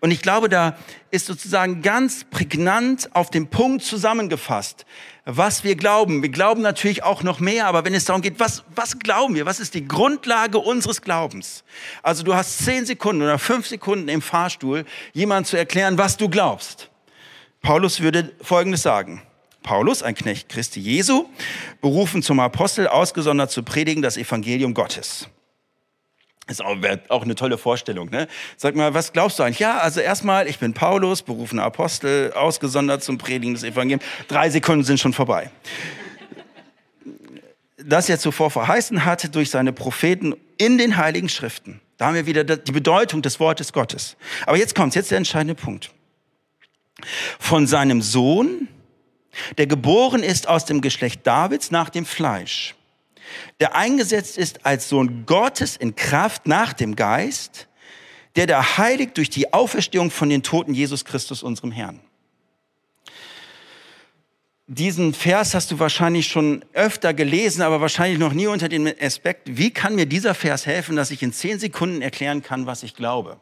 [0.00, 0.76] Und ich glaube, da
[1.12, 4.84] ist sozusagen ganz prägnant auf den Punkt zusammengefasst,
[5.24, 6.22] was wir glauben.
[6.22, 9.46] Wir glauben natürlich auch noch mehr, aber wenn es darum geht, was, was glauben wir?
[9.46, 11.62] Was ist die Grundlage unseres Glaubens?
[12.02, 16.28] Also du hast zehn Sekunden oder fünf Sekunden im Fahrstuhl, jemand zu erklären, was du
[16.28, 16.90] glaubst.
[17.62, 19.22] Paulus würde Folgendes sagen.
[19.62, 21.26] Paulus, ein Knecht Christi Jesu,
[21.80, 25.28] berufen zum Apostel, ausgesondert zu predigen das Evangelium Gottes.
[26.48, 26.76] Ist auch,
[27.08, 28.10] auch eine tolle Vorstellung.
[28.10, 28.26] Ne?
[28.56, 29.60] Sag mal, was glaubst du eigentlich?
[29.60, 34.04] Ja, also erstmal, ich bin Paulus, berufener Apostel, ausgesondert zum Predigen des Evangeliums.
[34.26, 35.50] Drei Sekunden sind schon vorbei.
[37.78, 41.80] Das er zuvor verheißen hatte durch seine Propheten in den Heiligen Schriften.
[41.96, 44.16] Da haben wir wieder die Bedeutung des Wortes Gottes.
[44.46, 45.90] Aber jetzt kommt jetzt der entscheidende Punkt.
[47.38, 48.68] Von seinem Sohn,
[49.58, 52.74] der geboren ist aus dem Geschlecht Davids nach dem Fleisch,
[53.60, 57.68] der eingesetzt ist als Sohn Gottes in Kraft nach dem Geist,
[58.36, 62.00] der da heiligt durch die Auferstehung von den Toten Jesus Christus, unserem Herrn.
[64.68, 69.56] Diesen Vers hast du wahrscheinlich schon öfter gelesen, aber wahrscheinlich noch nie unter dem Aspekt,
[69.58, 72.94] wie kann mir dieser Vers helfen, dass ich in zehn Sekunden erklären kann, was ich
[72.94, 73.38] glaube.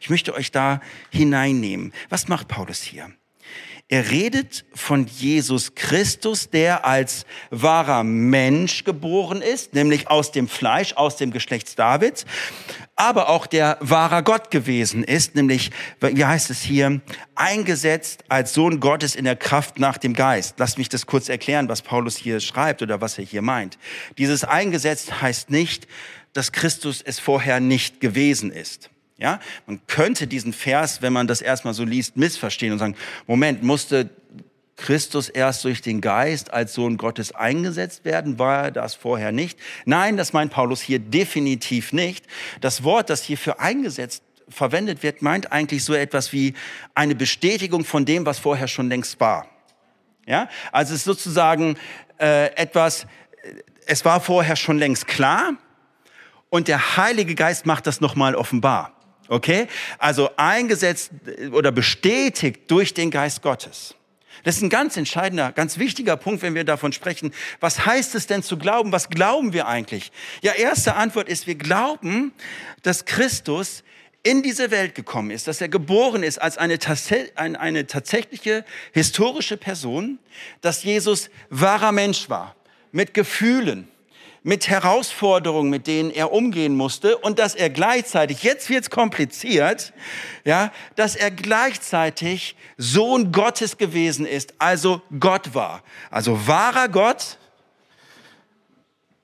[0.00, 1.92] Ich möchte euch da hineinnehmen.
[2.08, 3.12] Was macht Paulus hier?
[3.92, 10.94] Er redet von Jesus Christus, der als wahrer Mensch geboren ist, nämlich aus dem Fleisch,
[10.94, 12.24] aus dem Geschlecht Davids,
[12.96, 17.02] aber auch der wahrer Gott gewesen ist, nämlich, wie heißt es hier,
[17.34, 20.54] eingesetzt als Sohn Gottes in der Kraft nach dem Geist.
[20.56, 23.76] Lasst mich das kurz erklären, was Paulus hier schreibt oder was er hier meint.
[24.16, 25.86] Dieses eingesetzt heißt nicht,
[26.32, 28.88] dass Christus es vorher nicht gewesen ist.
[29.18, 32.96] Ja, man könnte diesen Vers, wenn man das erstmal so liest, missverstehen und sagen,
[33.26, 34.10] Moment, musste
[34.76, 38.38] Christus erst durch den Geist als Sohn Gottes eingesetzt werden?
[38.38, 39.58] War er das vorher nicht?
[39.84, 42.26] Nein, das meint Paulus hier definitiv nicht.
[42.60, 46.54] Das Wort, das hier für eingesetzt verwendet wird, meint eigentlich so etwas wie
[46.94, 49.46] eine Bestätigung von dem, was vorher schon längst war.
[50.26, 51.76] Ja, also es ist sozusagen
[52.18, 53.06] äh, etwas,
[53.86, 55.54] es war vorher schon längst klar
[56.48, 58.92] und der Heilige Geist macht das nochmal offenbar.
[59.32, 59.66] Okay?
[59.98, 61.10] Also eingesetzt
[61.52, 63.94] oder bestätigt durch den Geist Gottes.
[64.44, 67.32] Das ist ein ganz entscheidender, ganz wichtiger Punkt, wenn wir davon sprechen.
[67.58, 68.92] Was heißt es denn zu glauben?
[68.92, 70.12] Was glauben wir eigentlich?
[70.42, 72.32] Ja, erste Antwort ist, wir glauben,
[72.82, 73.84] dass Christus
[74.22, 76.78] in diese Welt gekommen ist, dass er geboren ist als eine,
[77.36, 80.18] eine tatsächliche historische Person,
[80.60, 82.54] dass Jesus wahrer Mensch war,
[82.90, 83.88] mit Gefühlen,
[84.42, 89.92] mit Herausforderungen, mit denen er umgehen musste und dass er gleichzeitig, jetzt wird's kompliziert,
[90.44, 95.82] ja, dass er gleichzeitig Sohn Gottes gewesen ist, also Gott war.
[96.10, 97.38] Also wahrer Gott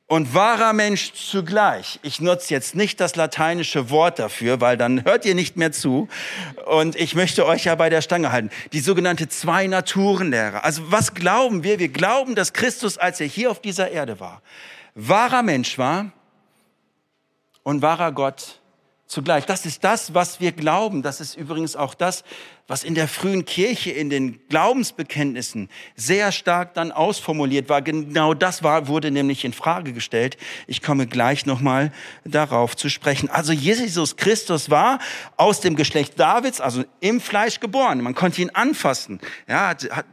[0.06, 2.00] und wahrer Mensch zugleich.
[2.02, 6.08] Ich nutze jetzt nicht das lateinische Wort dafür, weil dann hört ihr nicht mehr zu.
[6.64, 8.50] Und ich möchte euch ja bei der Stange halten.
[8.72, 10.64] Die sogenannte Zwei-Naturen-Lehre.
[10.64, 11.78] Also was glauben wir?
[11.78, 14.40] Wir glauben, dass Christus, als er hier auf dieser Erde war,
[14.98, 16.10] wahrer Mensch war
[17.62, 18.60] und wahrer Gott
[19.06, 19.46] zugleich.
[19.46, 21.02] Das ist das, was wir glauben.
[21.02, 22.24] Das ist übrigens auch das,
[22.66, 27.80] was in der frühen Kirche, in den Glaubensbekenntnissen sehr stark dann ausformuliert war.
[27.80, 30.36] Genau das war, wurde nämlich in Frage gestellt.
[30.66, 31.92] Ich komme gleich nochmal
[32.24, 33.30] darauf zu sprechen.
[33.30, 34.98] Also Jesus Christus war
[35.36, 38.02] aus dem Geschlecht Davids, also im Fleisch geboren.
[38.02, 39.20] Man konnte ihn anfassen.
[39.46, 40.06] Ja, hat,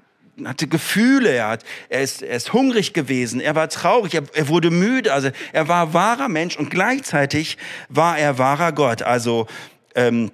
[0.43, 4.49] hatte Gefühle, er, hat, er, ist, er ist hungrig gewesen, er war traurig, er, er
[4.49, 7.57] wurde müde, also er war wahrer Mensch und gleichzeitig
[7.89, 9.47] war er wahrer Gott, also
[9.95, 10.31] ähm,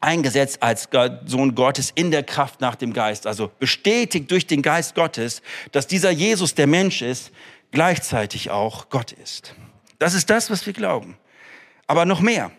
[0.00, 0.88] eingesetzt als
[1.26, 5.86] Sohn Gottes in der Kraft nach dem Geist, also bestätigt durch den Geist Gottes, dass
[5.86, 7.30] dieser Jesus, der Mensch ist,
[7.70, 9.54] gleichzeitig auch Gott ist.
[9.98, 11.16] Das ist das, was wir glauben.
[11.86, 12.50] Aber noch mehr.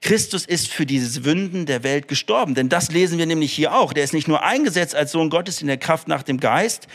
[0.00, 2.54] Christus ist für diese Sünden der Welt gestorben.
[2.54, 3.92] Denn das lesen wir nämlich hier auch.
[3.92, 6.88] Der ist nicht nur eingesetzt als Sohn Gottes in der Kraft nach dem Geist,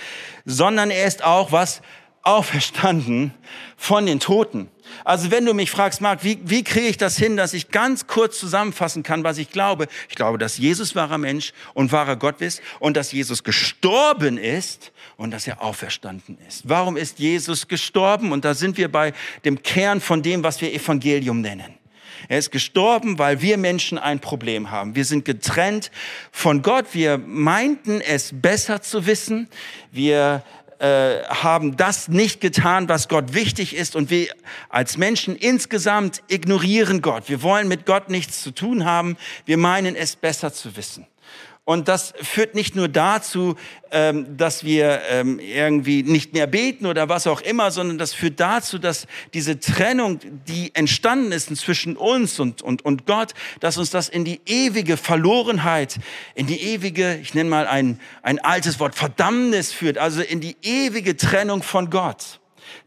[0.46, 1.82] sondern er ist auch was
[2.24, 3.34] auferstanden
[3.78, 4.70] von den Toten.
[5.06, 8.08] Also wenn du mich fragst, Marc, wie, wie kriege ich das hin, dass ich ganz
[8.08, 9.88] kurz zusammenfassen kann, was ich glaube?
[10.10, 14.92] Ich glaube, dass Jesus wahrer Mensch und wahrer Gott ist und dass Jesus gestorben ist
[15.18, 16.68] und dass er auferstanden ist.
[16.68, 18.32] Warum ist Jesus gestorben?
[18.32, 19.14] Und da sind wir bei
[19.46, 21.79] dem Kern von dem, was wir Evangelium nennen.
[22.28, 24.96] Er ist gestorben, weil wir Menschen ein Problem haben.
[24.96, 25.92] Wir sind getrennt
[26.32, 26.88] von Gott.
[26.94, 29.48] Wir meinten es besser zu wissen.
[29.92, 30.44] Wir
[30.80, 33.96] äh, haben das nicht getan, was Gott wichtig ist.
[33.96, 34.28] Und wir
[34.70, 37.28] als Menschen insgesamt ignorieren Gott.
[37.28, 39.18] Wir wollen mit Gott nichts zu tun haben.
[39.46, 41.06] Wir meinen es besser zu wissen.
[41.70, 43.56] Und das führt nicht nur dazu,
[43.92, 48.40] ähm, dass wir ähm, irgendwie nicht mehr beten oder was auch immer, sondern das führt
[48.40, 49.06] dazu, dass
[49.36, 54.26] diese Trennung, die entstanden ist zwischen uns und, und, und Gott, dass uns das in
[54.26, 56.00] die ewige Verlorenheit,
[56.34, 60.58] in die ewige, ich nenne mal ein, ein altes Wort, Verdammnis führt, also in die
[60.64, 62.40] ewige Trennung von Gott.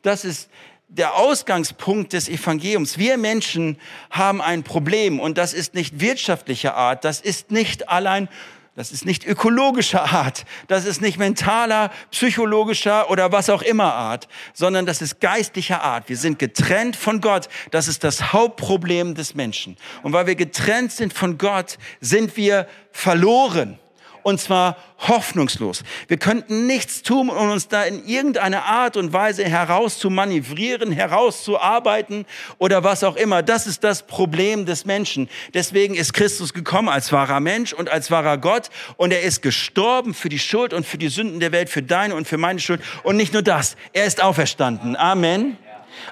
[0.03, 0.51] Das ist
[0.89, 2.99] der Ausgangspunkt des Evangeliums.
[2.99, 3.79] Wir Menschen
[4.11, 8.29] haben ein Problem und das ist nicht wirtschaftlicher Art, das ist nicht allein
[8.75, 14.29] das ist nicht ökologischer Art, das ist nicht mentaler, psychologischer oder was auch immer Art,
[14.55, 16.09] sondern das ist geistlicher Art.
[16.09, 17.49] Wir sind getrennt von Gott.
[17.71, 19.77] Das ist das Hauptproblem des Menschen.
[20.03, 23.79] Und weil wir getrennt sind von Gott, sind wir verloren
[24.23, 24.77] und zwar
[25.09, 25.83] hoffnungslos.
[26.09, 32.25] Wir könnten nichts tun, um uns da in irgendeiner Art und Weise herauszumanövrieren, herauszuarbeiten
[32.59, 33.43] oder was auch immer.
[33.43, 35.29] Das ist das Problem des Menschen.
[35.55, 40.15] Deswegen ist Christus gekommen als wahrer Mensch und als wahrer Gott und er ist gestorben
[40.15, 42.81] für die Schuld und für die Sünden der Welt, für deine und für meine Schuld.
[43.03, 44.97] Und nicht nur das, er ist auferstanden.
[44.97, 45.57] Amen.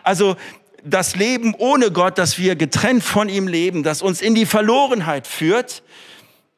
[0.03, 0.37] Also
[0.85, 5.27] das Leben ohne Gott, dass wir getrennt von ihm leben, das uns in die Verlorenheit
[5.27, 5.83] führt,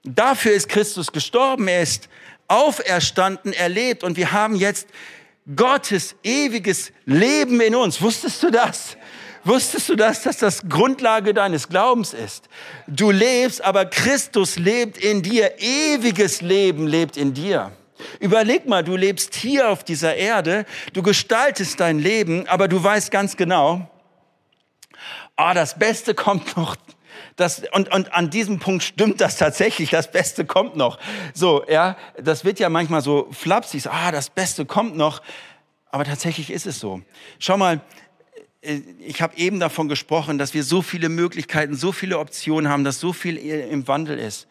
[0.05, 2.09] Dafür ist Christus gestorben, er ist
[2.49, 4.89] auferstanden, erlebt und wir haben jetzt
[5.57, 8.01] Gottes ewiges Leben in uns.
[8.03, 8.97] Wusstest du das?
[9.45, 12.49] Wusstest du das, dass das Grundlage deines Glaubens ist?
[12.87, 15.55] Du lebst, aber Christus lebt in dir.
[15.59, 17.73] Ewiges Leben lebt in dir.
[18.21, 23.11] Überleg mal, du lebst hier auf dieser Erde, du gestaltest dein Leben, aber du weißt
[23.11, 23.89] ganz genau,
[25.37, 26.77] ah, das Beste kommt noch.
[27.37, 30.99] Das, und, und an diesem Punkt stimmt das tatsächlich, das Beste kommt noch.
[31.35, 35.23] So, ja, das wird ja manchmal so flapsig, ah, das Beste kommt noch.
[35.91, 37.03] Aber tatsächlich ist es so.
[37.39, 37.81] Schau mal,
[38.63, 42.85] äh, ich habe eben davon gesprochen, dass wir so viele Möglichkeiten, so viele Optionen haben,
[42.85, 44.47] dass so viel im Wandel ist.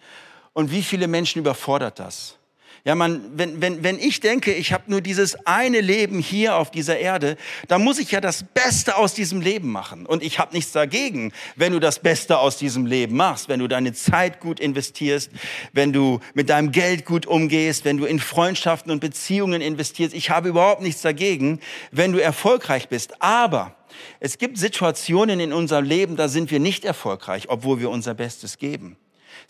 [0.53, 2.37] Und wie viele Menschen überfordert das?
[2.83, 6.71] Ja, man, wenn, wenn, wenn ich denke, ich habe nur dieses eine Leben hier auf
[6.71, 10.07] dieser Erde, dann muss ich ja das Beste aus diesem Leben machen.
[10.07, 13.67] Und ich habe nichts dagegen, wenn du das Beste aus diesem Leben machst, wenn du
[13.67, 15.29] deine Zeit gut investierst,
[15.73, 20.15] wenn du mit deinem Geld gut umgehst, wenn du in Freundschaften und Beziehungen investierst.
[20.15, 21.59] Ich habe überhaupt nichts dagegen,
[21.91, 23.21] wenn du erfolgreich bist.
[23.21, 23.75] Aber
[24.19, 28.57] es gibt Situationen in unserem Leben, da sind wir nicht erfolgreich, obwohl wir unser Bestes
[28.57, 28.97] geben.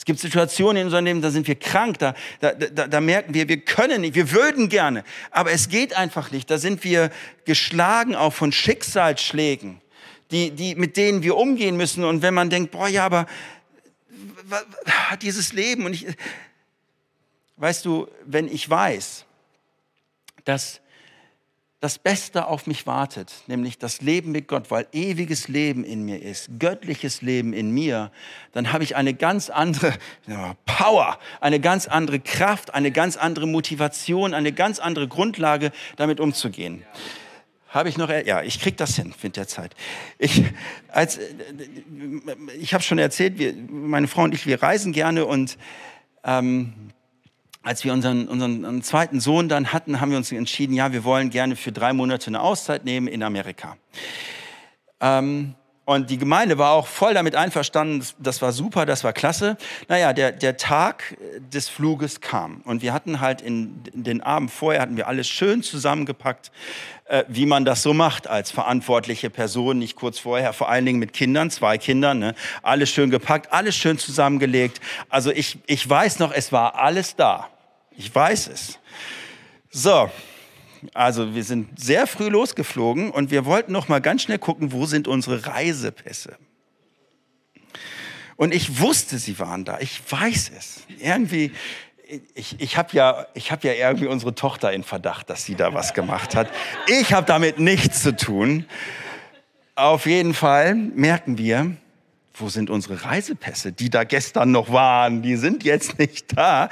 [0.01, 3.35] Es gibt Situationen in unserem Leben, da sind wir krank, da, da, da, da merken
[3.35, 6.49] wir, wir können nicht, wir würden gerne, aber es geht einfach nicht.
[6.49, 7.11] Da sind wir
[7.45, 9.79] geschlagen auch von Schicksalsschlägen,
[10.31, 12.03] die, die, mit denen wir umgehen müssen.
[12.03, 13.27] Und wenn man denkt, boah, ja, aber
[15.21, 16.07] dieses Leben und ich,
[17.57, 19.25] weißt du, wenn ich weiß,
[20.45, 20.80] dass
[21.81, 26.21] das Beste auf mich wartet, nämlich das Leben mit Gott, weil ewiges Leben in mir
[26.21, 28.11] ist, göttliches Leben in mir,
[28.51, 29.95] dann habe ich eine ganz andere
[30.67, 36.85] Power, eine ganz andere Kraft, eine ganz andere Motivation, eine ganz andere Grundlage, damit umzugehen.
[37.67, 39.73] Habe ich noch, ja, ich krieg das hin mit der Zeit.
[40.19, 40.43] Ich,
[40.89, 41.19] als,
[42.59, 45.57] ich habe schon erzählt, wir, meine Frau und ich, wir reisen gerne und
[46.23, 46.91] ähm,
[47.63, 51.29] als wir unseren, unseren zweiten Sohn dann hatten, haben wir uns entschieden, ja, wir wollen
[51.29, 53.77] gerne für drei Monate eine Auszeit nehmen in Amerika.
[54.99, 55.55] Ähm,
[55.95, 59.57] und die Gemeinde war auch voll damit einverstanden, das war super, das war klasse.
[59.87, 61.17] Naja, der, der Tag
[61.53, 65.27] des Fluges kam und wir hatten halt in, in den Abend vorher, hatten wir alles
[65.27, 66.51] schön zusammengepackt,
[67.05, 70.99] äh, wie man das so macht als verantwortliche Person, nicht kurz vorher, vor allen Dingen
[70.99, 72.35] mit Kindern, zwei Kindern, ne?
[72.61, 74.79] alles schön gepackt, alles schön zusammengelegt.
[75.09, 77.49] Also ich, ich weiß noch, es war alles da.
[77.97, 78.79] Ich weiß es.
[79.69, 80.09] So,
[80.93, 84.85] also wir sind sehr früh losgeflogen und wir wollten noch mal ganz schnell gucken, wo
[84.85, 86.37] sind unsere Reisepässe.
[88.35, 89.79] Und ich wusste, sie waren da.
[89.79, 90.81] Ich weiß es.
[90.99, 91.51] Irgendwie,
[92.33, 95.93] ich, ich habe ja, hab ja irgendwie unsere Tochter in Verdacht, dass sie da was
[95.93, 96.49] gemacht hat.
[96.87, 98.65] Ich habe damit nichts zu tun.
[99.75, 101.71] Auf jeden Fall merken wir,
[102.33, 106.69] wo sind unsere Reisepässe, die da gestern noch waren, die sind jetzt nicht da.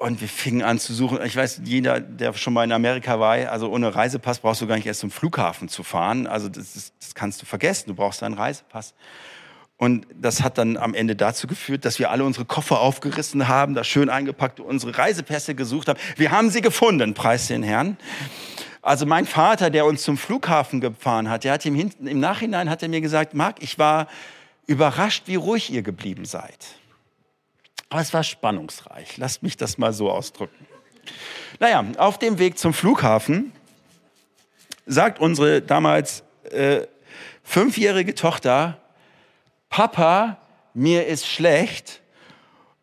[0.00, 1.18] Und wir fingen an zu suchen.
[1.26, 4.76] Ich weiß, jeder, der schon mal in Amerika war, also ohne Reisepass brauchst du gar
[4.76, 6.26] nicht erst zum Flughafen zu fahren.
[6.26, 7.90] Also das, das, das kannst du vergessen.
[7.90, 8.94] Du brauchst einen Reisepass.
[9.76, 13.74] Und das hat dann am Ende dazu geführt, dass wir alle unsere Koffer aufgerissen haben,
[13.74, 16.00] da schön eingepackt, unsere Reisepässe gesucht haben.
[16.16, 17.98] Wir haben sie gefunden, preis den Herrn.
[18.80, 22.82] Also mein Vater, der uns zum Flughafen gefahren hat, der hat im, im Nachhinein hat
[22.82, 24.06] er mir gesagt, Marc, ich war
[24.66, 26.79] überrascht, wie ruhig ihr geblieben seid.
[27.90, 29.16] Aber es war spannungsreich.
[29.16, 30.66] Lasst mich das mal so ausdrücken.
[31.58, 33.52] Naja, auf dem Weg zum Flughafen
[34.86, 36.86] sagt unsere damals äh,
[37.42, 38.80] fünfjährige Tochter,
[39.68, 40.38] Papa,
[40.72, 42.00] mir ist schlecht.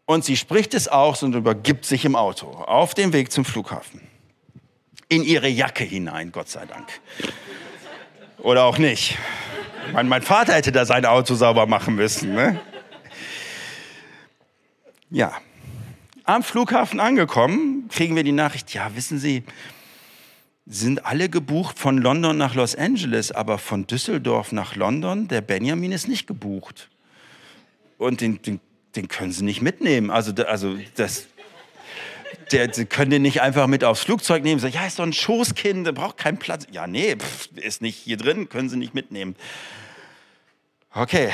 [0.06, 4.02] Und sie spricht es aus und übergibt sich im Auto auf dem Weg zum Flughafen.
[5.10, 6.88] In ihre Jacke hinein, Gott sei Dank.
[8.38, 9.18] Oder auch nicht.
[9.94, 12.34] Mein, mein Vater hätte da sein Auto sauber machen müssen.
[12.34, 12.60] Ne?
[15.10, 15.34] Ja,
[16.26, 19.44] am Flughafen angekommen, kriegen wir die Nachricht, ja, wissen Sie,
[20.66, 25.94] sind alle gebucht von London nach Los Angeles, aber von Düsseldorf nach London, der Benjamin
[25.94, 26.90] ist nicht gebucht.
[27.98, 28.60] Und den, den,
[28.98, 30.12] den können Sie nicht mitnehmen.
[30.12, 31.28] Also, also das,
[32.52, 34.60] der, Sie können den nicht einfach mit aufs Flugzeug nehmen.
[34.60, 36.68] Sagen, ja, ist doch ein Schoßkind, der braucht keinen Platz.
[36.70, 39.38] Ja, nee, pff, ist nicht hier drin, können Sie nicht mitnehmen.
[40.98, 41.32] Okay,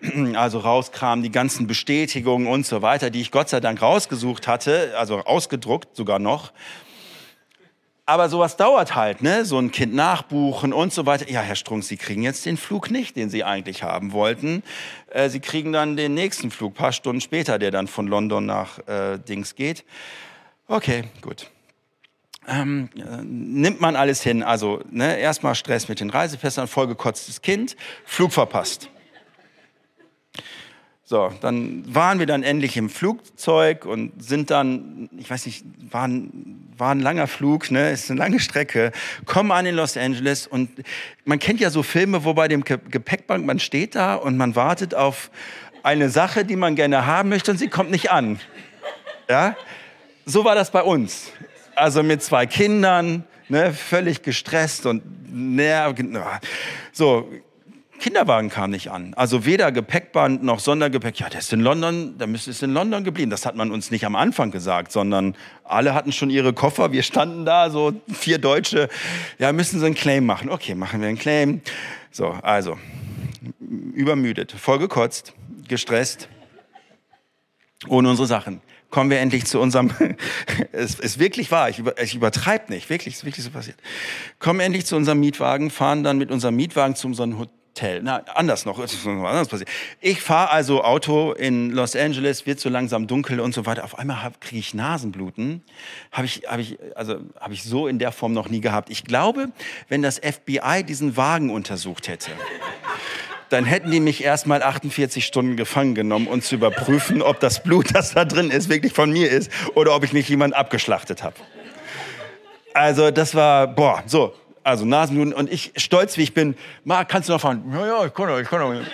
[0.34, 4.92] also rauskamen die ganzen Bestätigungen und so weiter, die ich Gott sei Dank rausgesucht hatte,
[4.98, 6.52] also ausgedruckt sogar noch.
[8.06, 9.44] Aber sowas dauert halt, ne?
[9.44, 11.30] So ein Kind nachbuchen und so weiter.
[11.30, 14.64] Ja, Herr Strunk, Sie kriegen jetzt den Flug nicht, den Sie eigentlich haben wollten.
[15.10, 18.80] Äh, Sie kriegen dann den nächsten Flug, paar Stunden später, der dann von London nach
[18.88, 19.84] äh, Dings geht.
[20.66, 21.48] Okay, gut
[22.48, 22.88] ähm,
[23.22, 24.42] nimmt man alles hin.
[24.42, 28.90] Also ne, erstmal Stress mit den Reisepässen, vollgekotztes Kind, Flug verpasst.
[31.04, 36.06] So, dann waren wir dann endlich im Flugzeug und sind dann, ich weiß nicht, war
[36.06, 38.92] ein, war ein langer Flug, ne, ist eine lange Strecke,
[39.24, 40.68] kommen an in Los Angeles und
[41.24, 44.94] man kennt ja so Filme, wo bei dem Gepäckbank, man steht da und man wartet
[44.94, 45.30] auf
[45.82, 48.38] eine Sache, die man gerne haben möchte und sie kommt nicht an.
[49.30, 49.56] Ja?
[50.26, 51.32] So war das bei uns.
[51.78, 55.02] Also mit zwei Kindern, ne, völlig gestresst und
[55.32, 55.94] nerv.
[56.92, 57.30] So,
[58.00, 59.14] Kinderwagen kam nicht an.
[59.14, 61.20] Also weder Gepäckband noch Sondergepäck.
[61.20, 63.30] Ja, der ist in London, der ist in London geblieben.
[63.30, 66.90] Das hat man uns nicht am Anfang gesagt, sondern alle hatten schon ihre Koffer.
[66.90, 68.88] Wir standen da, so vier Deutsche.
[69.38, 70.50] Ja, müssen Sie einen Claim machen?
[70.50, 71.60] Okay, machen wir einen Claim.
[72.10, 72.76] So, also,
[73.94, 75.32] übermüdet, vollgekotzt,
[75.68, 76.28] gestresst,
[77.86, 79.90] ohne unsere Sachen kommen wir endlich zu unserem,
[80.72, 83.76] es ist wirklich wahr, ich, über, ich übertreibe nicht, wirklich, ist wirklich so passiert.
[84.38, 88.00] Kommen endlich zu unserem Mietwagen, fahren dann mit unserem Mietwagen zu unserem Hotel.
[88.02, 89.68] Na, anders noch, es ist noch anders passiert.
[90.00, 93.84] Ich fahre also Auto in Los Angeles, wird so langsam dunkel und so weiter.
[93.84, 95.62] Auf einmal kriege ich Nasenbluten.
[96.10, 98.90] Habe ich, hab ich, also, hab ich so in der Form noch nie gehabt.
[98.90, 99.50] Ich glaube,
[99.88, 102.30] wenn das FBI diesen Wagen untersucht hätte,
[103.48, 107.62] dann hätten die mich erst mal 48 Stunden gefangen genommen, um zu überprüfen, ob das
[107.62, 111.22] Blut, das da drin ist, wirklich von mir ist oder ob ich nicht jemand abgeschlachtet
[111.22, 111.36] habe.
[112.74, 117.28] Also das war, boah, so, also Nasenbluten und ich, stolz wie ich bin, Marc, kannst
[117.28, 117.64] du noch fahren?
[117.72, 118.86] Ja, ja, ich kann noch, ich kann noch.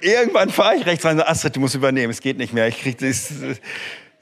[0.00, 2.98] Irgendwann fahre ich rechts rein, Astrid, du musst übernehmen, es geht nicht mehr, ich krieg
[2.98, 3.32] das...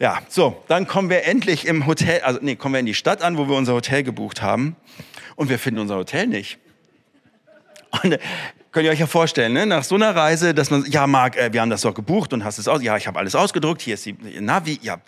[0.01, 3.23] Ja, so, dann kommen wir endlich im Hotel, also nee, kommen wir in die Stadt
[3.23, 4.77] an, wo wir unser Hotel gebucht haben
[5.37, 6.59] und wir finden unser Hotel nicht.
[8.03, 8.19] Und äh,
[8.73, 9.67] könnt ihr euch ja vorstellen, ne?
[9.67, 12.45] nach so einer Reise, dass man, ja, Marc, äh, wir haben das doch gebucht und
[12.45, 12.83] hast es aus.
[12.83, 13.83] Ja, ich habe alles ausgedruckt.
[13.83, 14.79] Hier ist die Navi.
[14.83, 14.99] Ja,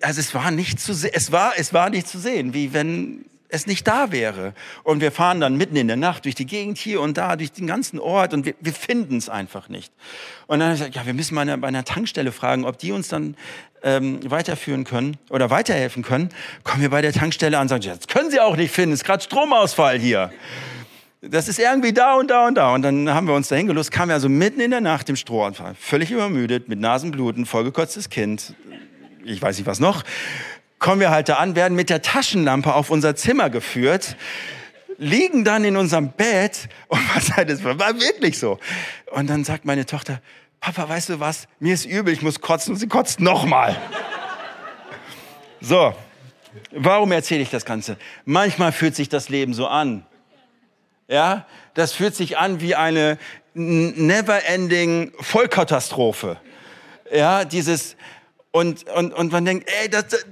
[0.00, 1.12] also es war nicht zu sehen.
[1.14, 4.54] Es war, es war nicht zu sehen, wie wenn es nicht da wäre.
[4.82, 7.52] Und wir fahren dann mitten in der Nacht durch die Gegend hier und da, durch
[7.52, 9.92] den ganzen Ort und wir, wir finden es einfach nicht.
[10.46, 12.90] Und dann habe ich gesagt, ja, wir müssen mal bei einer Tankstelle fragen, ob die
[12.90, 13.36] uns dann
[13.82, 16.30] ähm, weiterführen können oder weiterhelfen können.
[16.64, 19.00] Kommen wir bei der Tankstelle an und sagen, das können Sie auch nicht finden, es
[19.00, 20.32] ist gerade Stromausfall hier
[21.30, 22.74] das ist irgendwie da und da und da.
[22.74, 25.16] Und dann haben wir uns dahin gelust, kamen wir also mitten in der Nacht im
[25.16, 28.54] Strohanfall, völlig übermüdet, mit Nasenbluten, vollgekotztes Kind,
[29.24, 30.04] ich weiß nicht was noch.
[30.78, 34.16] Kommen wir halt da an, werden mit der Taschenlampe auf unser Zimmer geführt,
[34.98, 38.58] liegen dann in unserem Bett und was halt, das war wirklich so.
[39.12, 40.20] Und dann sagt meine Tochter,
[40.60, 41.48] Papa, weißt du was?
[41.60, 43.76] Mir ist übel, ich muss kotzen und sie kotzt nochmal.
[45.60, 45.94] So,
[46.72, 47.96] warum erzähle ich das Ganze?
[48.24, 50.04] Manchmal fühlt sich das Leben so an.
[51.08, 53.18] Ja, das fühlt sich an wie eine
[53.54, 56.38] never-ending Vollkatastrophe.
[57.12, 57.96] Ja, dieses
[58.50, 60.24] und, und, und man denkt, ey, das, das,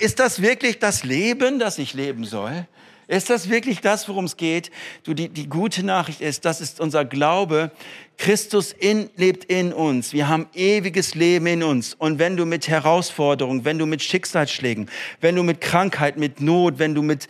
[0.00, 2.66] ist das wirklich das Leben, das ich leben soll?
[3.08, 4.70] Ist das wirklich das, worum es geht?
[5.02, 7.70] Du, die, die gute Nachricht ist, das ist unser Glaube.
[8.18, 10.12] Christus in, lebt in uns.
[10.12, 11.94] Wir haben ewiges Leben in uns.
[11.94, 14.90] Und wenn du mit Herausforderungen, wenn du mit Schicksalsschlägen,
[15.20, 17.28] wenn du mit Krankheit, mit Not, wenn du mit,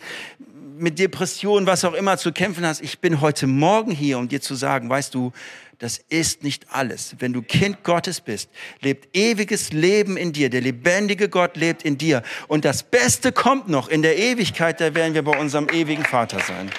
[0.79, 4.41] mit Depressionen, was auch immer zu kämpfen hast, ich bin heute Morgen hier, um dir
[4.41, 5.31] zu sagen, weißt du,
[5.77, 7.15] das ist nicht alles.
[7.19, 8.49] Wenn du Kind Gottes bist,
[8.81, 10.49] lebt ewiges Leben in dir.
[10.49, 12.21] Der lebendige Gott lebt in dir.
[12.49, 13.87] Und das Beste kommt noch.
[13.87, 16.69] In der Ewigkeit, da werden wir bei unserem ewigen Vater sein.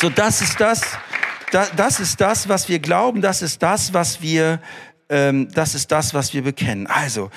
[0.00, 0.82] So, das ist das,
[1.50, 3.22] das ist das, was wir glauben.
[3.22, 4.60] Das ist das, was wir,
[5.08, 6.86] ähm, das ist das, was wir bekennen.
[6.86, 7.30] Also,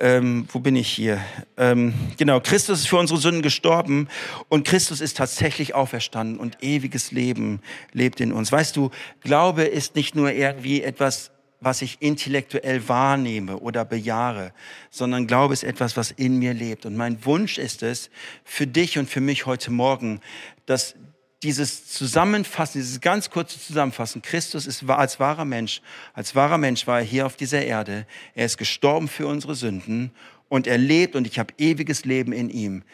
[0.00, 1.20] ähm, wo bin ich hier?
[1.56, 4.08] Ähm, genau, Christus ist für unsere Sünden gestorben
[4.48, 7.60] und Christus ist tatsächlich auferstanden und ewiges Leben
[7.92, 8.50] lebt in uns.
[8.50, 8.90] Weißt du,
[9.20, 11.30] Glaube ist nicht nur irgendwie etwas,
[11.60, 14.52] was ich intellektuell wahrnehme oder bejahre,
[14.90, 16.86] sondern Glaube ist etwas, was in mir lebt.
[16.86, 18.10] Und mein Wunsch ist es
[18.44, 20.20] für dich und für mich heute Morgen,
[20.66, 20.96] dass
[21.42, 25.82] dieses Zusammenfassen, dieses ganz kurze Zusammenfassen, Christus ist als wahrer Mensch,
[26.14, 28.06] als wahrer Mensch war er hier auf dieser Erde.
[28.34, 30.12] Er ist gestorben für unsere Sünden
[30.48, 32.84] und er lebt und ich habe ewiges Leben in ihm.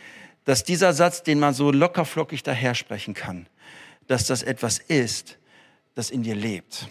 [0.44, 3.46] Dass dieser Satz, den man so lockerflockig daher sprechen kann,
[4.06, 5.38] dass das etwas ist,
[5.94, 6.88] das in dir lebt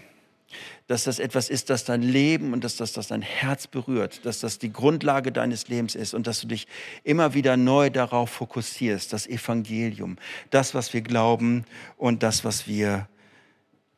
[0.88, 4.39] dass das etwas ist, das dein Leben und dass das, das dein Herz berührt, dass
[4.39, 6.68] das die Grundlage deines Lebens ist und dass du dich
[7.04, 10.18] immer wieder neu darauf fokussierst, das Evangelium,
[10.50, 11.66] das, was wir glauben
[11.98, 13.08] und das, was wir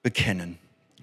[0.01, 0.57] bekennen.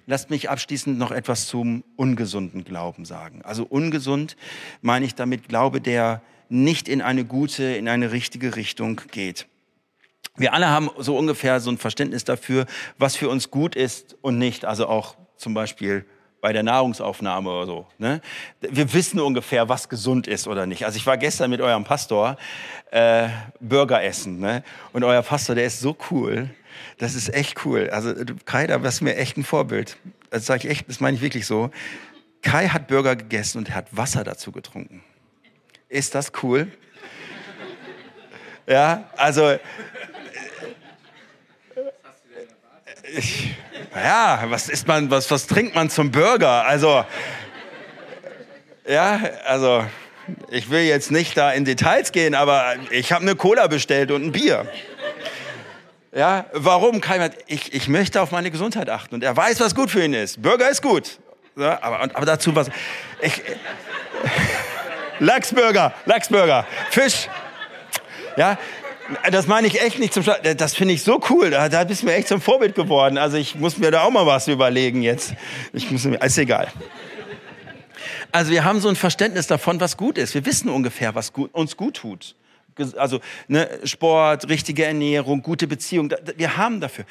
[0.05, 3.41] Lasst mich abschließend noch etwas zum ungesunden Glauben sagen.
[3.43, 4.37] Also ungesund
[4.81, 9.47] meine ich damit Glaube, der nicht in eine gute, in eine richtige Richtung geht.
[10.37, 12.67] Wir alle haben so ungefähr so ein Verständnis dafür,
[12.97, 14.65] was für uns gut ist und nicht.
[14.65, 16.05] Also auch zum Beispiel
[16.41, 17.87] bei der Nahrungsaufnahme oder so.
[17.97, 18.21] Ne?
[18.61, 20.85] Wir wissen ungefähr, was gesund ist oder nicht.
[20.85, 22.37] Also ich war gestern mit eurem Pastor
[22.91, 23.29] äh,
[23.59, 24.39] Burger essen.
[24.39, 24.63] Ne?
[24.93, 26.49] Und euer Pastor, der ist so cool.
[26.99, 27.89] Das ist echt cool.
[27.91, 28.13] Also
[28.45, 29.97] Kai, da warst du mir echt ein Vorbild.
[30.29, 31.71] Das sage ich echt, das meine ich wirklich so.
[32.41, 35.03] Kai hat Burger gegessen und hat Wasser dazu getrunken.
[35.89, 36.71] Ist das cool?
[38.67, 39.57] Ja, also
[43.15, 43.55] ich,
[43.95, 46.65] ja, was isst man, was, was trinkt man zum Burger?
[46.65, 47.05] Also,
[48.87, 49.85] ja, also,
[50.49, 54.25] ich will jetzt nicht da in Details gehen, aber ich habe eine Cola bestellt und
[54.25, 54.69] ein Bier.
[56.13, 57.01] Ja, warum?
[57.47, 60.41] Ich, ich möchte auf meine Gesundheit achten und er weiß, was gut für ihn ist.
[60.41, 61.19] Burger ist gut.
[61.55, 62.69] Ja, aber, aber dazu was.
[63.21, 63.41] Ich,
[65.19, 67.27] Lachsburger, Lachsburger, Fisch.
[68.35, 68.57] Ja,
[69.31, 70.37] das meine ich echt nicht zum Schluss.
[70.57, 71.49] Das finde ich so cool.
[71.49, 73.17] Da, da bist du mir echt zum Vorbild geworden.
[73.17, 75.33] Also ich muss mir da auch mal was überlegen jetzt.
[75.73, 76.71] Ich muss mir, ist egal.
[78.31, 80.33] Also wir haben so ein Verständnis davon, was gut ist.
[80.33, 82.35] Wir wissen ungefähr, was gut, uns gut tut.
[82.97, 86.13] Also ne, Sport, richtige Ernährung, gute Beziehung.
[86.35, 87.05] Wir haben dafür.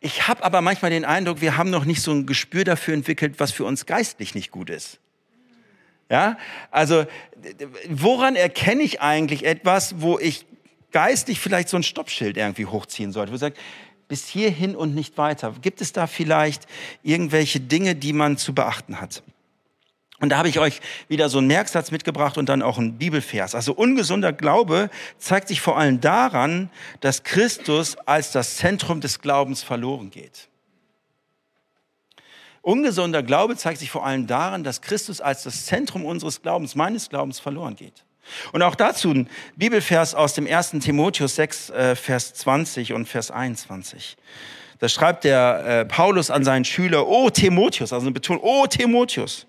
[0.00, 3.34] Ich habe aber manchmal den Eindruck, wir haben noch nicht so ein Gespür dafür entwickelt,
[3.38, 4.98] was für uns geistlich nicht gut ist.
[6.10, 6.36] Ja,
[6.70, 7.06] also
[7.88, 10.44] woran erkenne ich eigentlich etwas, wo ich
[10.92, 13.58] geistig vielleicht so ein Stoppschild irgendwie hochziehen sollte, wo sagt,
[14.08, 15.54] bis hierhin und nicht weiter.
[15.62, 16.66] Gibt es da vielleicht
[17.02, 19.22] irgendwelche Dinge, die man zu beachten hat?
[20.20, 23.56] Und da habe ich euch wieder so einen Merksatz mitgebracht und dann auch einen Bibelvers.
[23.56, 24.88] Also ungesunder Glaube
[25.18, 26.70] zeigt sich vor allem daran,
[27.00, 30.48] dass Christus als das Zentrum des Glaubens verloren geht.
[32.60, 37.08] Ungesunder Glaube zeigt sich vor allem daran, dass Christus als das Zentrum unseres Glaubens, meines
[37.08, 38.04] Glaubens verloren geht.
[38.52, 40.72] Und auch dazu ein Bibelvers aus dem 1.
[40.80, 44.16] Timotheus 6, äh, Vers 20 und Vers 21.
[44.78, 49.46] Da schreibt der äh, Paulus an seinen Schüler, O Timotheus, also Betonung, O Timotheus,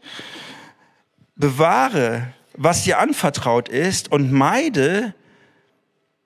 [1.35, 5.15] bewahre, was dir anvertraut ist und meide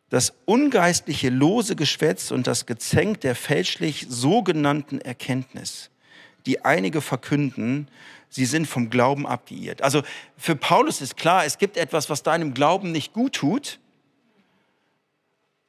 [0.10, 5.90] das ungeistliche lose Geschwätz und das Gezänk der fälschlich sogenannten Erkenntnis,
[6.46, 7.90] die einige verkünden,
[8.30, 9.82] sie sind vom Glauben abgeirrt.
[9.82, 10.04] Also
[10.38, 13.80] für Paulus ist klar, es gibt etwas, was deinem Glauben nicht gut tut.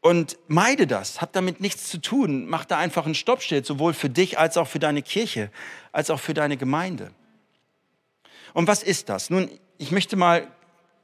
[0.01, 2.47] Und meide das, hat damit nichts zu tun.
[2.47, 5.51] Mach da einfach ein Stoppschild, sowohl für dich als auch für deine Kirche,
[5.93, 7.11] als auch für deine Gemeinde.
[8.55, 9.29] Und was ist das?
[9.31, 10.47] Nun, ich möchte mal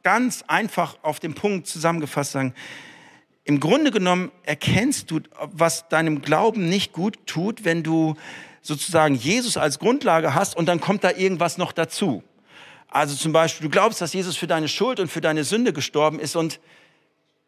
[0.03, 2.55] ganz einfach auf den Punkt zusammengefasst sagen,
[3.45, 8.17] im Grunde genommen erkennst du, was deinem Glauben nicht gut tut, wenn du
[8.63, 12.25] sozusagen Jesus als Grundlage hast und dann kommt da irgendwas noch dazu.
[12.89, 16.19] Also zum Beispiel, du glaubst, dass Jesus für deine Schuld und für deine Sünde gestorben
[16.19, 16.61] ist und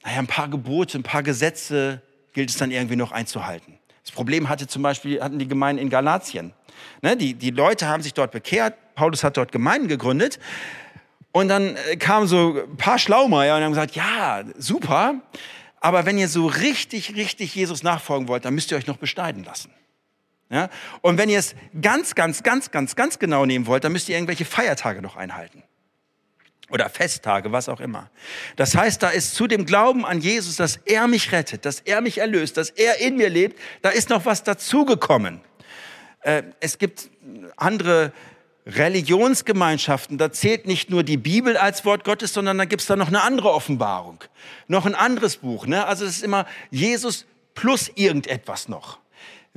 [0.04, 2.02] naja, ein paar Gebote, ein paar Gesetze
[2.34, 3.78] gilt es dann irgendwie noch einzuhalten.
[4.04, 6.52] Das Problem hatte zum Beispiel, hatten die Gemeinden in Galatien.
[7.00, 10.38] Ne, die, die Leute haben sich dort bekehrt, Paulus hat dort Gemeinden gegründet
[11.32, 15.14] und dann äh, kamen so ein paar Schlaumeier und haben gesagt, ja, super,
[15.86, 19.44] aber wenn ihr so richtig, richtig Jesus nachfolgen wollt, dann müsst ihr euch noch beschneiden
[19.44, 19.70] lassen.
[20.50, 20.68] Ja?
[21.00, 24.16] Und wenn ihr es ganz, ganz, ganz, ganz, ganz genau nehmen wollt, dann müsst ihr
[24.16, 25.62] irgendwelche Feiertage noch einhalten.
[26.70, 28.10] Oder Festtage, was auch immer.
[28.56, 32.00] Das heißt, da ist zu dem Glauben an Jesus, dass er mich rettet, dass er
[32.00, 35.40] mich erlöst, dass er in mir lebt, da ist noch was dazugekommen.
[36.22, 37.10] Äh, es gibt
[37.56, 38.12] andere
[38.66, 42.96] Religionsgemeinschaften, da zählt nicht nur die Bibel als Wort Gottes, sondern da gibt es da
[42.96, 44.18] noch eine andere Offenbarung,
[44.66, 45.66] noch ein anderes Buch.
[45.66, 45.86] Ne?
[45.86, 48.98] Also es ist immer Jesus plus irgendetwas noch.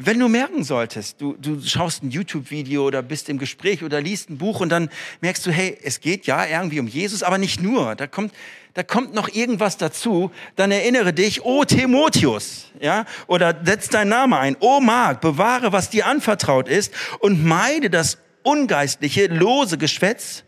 [0.01, 4.29] Wenn du merken solltest, du, du schaust ein YouTube-Video oder bist im Gespräch oder liest
[4.29, 4.89] ein Buch und dann
[5.19, 7.95] merkst du, hey, es geht ja irgendwie um Jesus, aber nicht nur.
[7.95, 8.33] Da kommt,
[8.75, 10.31] da kommt noch irgendwas dazu.
[10.55, 14.55] Dann erinnere dich, oh Timotheus, ja, oder setz deinen Namen ein.
[14.61, 20.43] Oh Mark, bewahre, was dir anvertraut ist und meide das ungeistliche, lose Geschwätz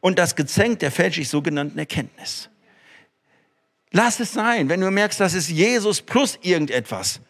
[0.00, 2.48] und das Gezänk der fälschlich sogenannten Erkenntnis.
[3.90, 7.20] Lass es sein, wenn du merkst, das ist Jesus plus irgendetwas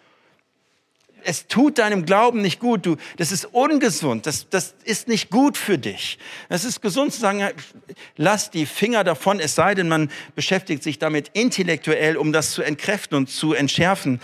[1.25, 2.87] es tut deinem Glauben nicht gut.
[2.87, 4.27] Du, das ist ungesund.
[4.27, 6.19] Das, das ist nicht gut für dich.
[6.49, 7.49] Es ist gesund zu sagen,
[8.17, 12.62] lass die Finger davon, es sei denn, man beschäftigt sich damit intellektuell, um das zu
[12.62, 14.21] entkräften und zu entschärfen.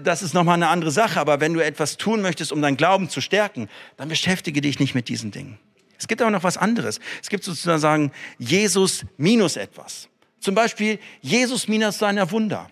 [0.00, 1.20] Das ist nochmal eine andere Sache.
[1.20, 4.94] Aber wenn du etwas tun möchtest, um deinen Glauben zu stärken, dann beschäftige dich nicht
[4.94, 5.58] mit diesen Dingen.
[5.98, 6.98] Es gibt aber noch was anderes.
[7.22, 10.08] Es gibt sozusagen Jesus minus etwas.
[10.40, 12.70] Zum Beispiel Jesus minus seiner Wunder.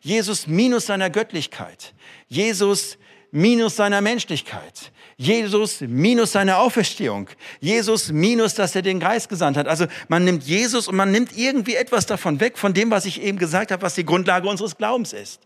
[0.00, 1.94] Jesus minus seiner Göttlichkeit.
[2.28, 2.98] Jesus
[3.34, 4.92] minus seiner Menschlichkeit.
[5.16, 7.28] Jesus minus seine Auferstehung.
[7.60, 9.66] Jesus minus, dass er den Geist gesandt hat.
[9.66, 13.22] Also man nimmt Jesus und man nimmt irgendwie etwas davon weg, von dem, was ich
[13.22, 15.40] eben gesagt habe, was die Grundlage unseres Glaubens ist.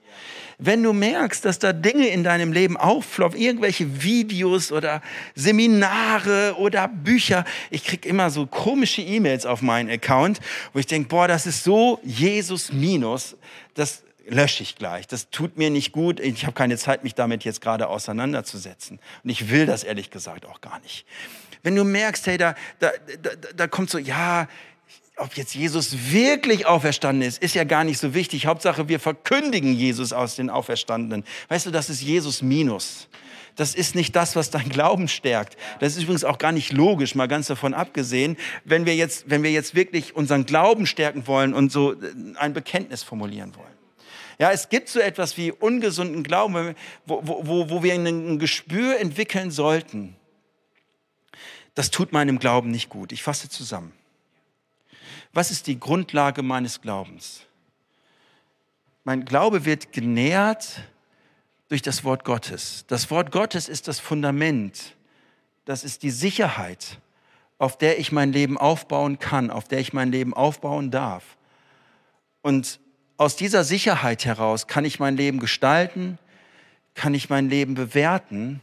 [0.59, 5.01] Wenn du merkst, dass da Dinge in deinem Leben auffloppen, irgendwelche Videos oder
[5.35, 10.41] Seminare oder Bücher, ich krieg immer so komische E-Mails auf meinen Account,
[10.73, 13.37] wo ich denke, boah, das ist so Jesus minus,
[13.75, 15.07] das lösche ich gleich.
[15.07, 16.21] Das tut mir nicht gut.
[16.21, 19.01] Ich habe keine Zeit, mich damit jetzt gerade auseinanderzusetzen.
[19.25, 21.07] Und ich will das ehrlich gesagt auch gar nicht.
[21.63, 22.91] Wenn du merkst, hey, da, da,
[23.23, 24.49] da, da kommt so, ja,
[25.17, 28.47] ob jetzt Jesus wirklich auferstanden ist, ist ja gar nicht so wichtig.
[28.47, 31.25] Hauptsache, wir verkündigen Jesus aus den Auferstandenen.
[31.49, 33.09] Weißt du, das ist Jesus minus.
[33.57, 35.57] Das ist nicht das, was dein Glauben stärkt.
[35.81, 39.43] Das ist übrigens auch gar nicht logisch, mal ganz davon abgesehen, wenn wir jetzt, wenn
[39.43, 41.97] wir jetzt wirklich unseren Glauben stärken wollen und so
[42.37, 43.78] ein Bekenntnis formulieren wollen.
[44.39, 46.77] Ja, es gibt so etwas wie ungesunden Glauben,
[47.07, 50.17] wo, wo, wo wir ein Gespür entwickeln sollten.
[51.75, 53.13] Das tut meinem Glauben nicht gut.
[53.13, 53.93] Ich fasse zusammen.
[55.33, 57.43] Was ist die Grundlage meines Glaubens?
[59.05, 60.83] Mein Glaube wird genährt
[61.69, 62.85] durch das Wort Gottes.
[62.89, 64.97] Das Wort Gottes ist das Fundament.
[65.65, 66.99] Das ist die Sicherheit,
[67.59, 71.37] auf der ich mein Leben aufbauen kann, auf der ich mein Leben aufbauen darf.
[72.43, 72.81] Und
[73.19, 76.19] aus dieser Sicherheit heraus kann ich mein Leben gestalten,
[76.95, 78.63] kann ich mein Leben bewerten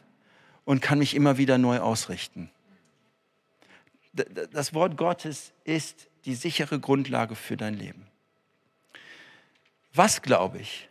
[0.64, 2.50] und kann mich immer wieder neu ausrichten.
[4.14, 8.08] Das Wort Gottes ist die sichere Grundlage für dein Leben.
[9.94, 10.90] Was glaube ich?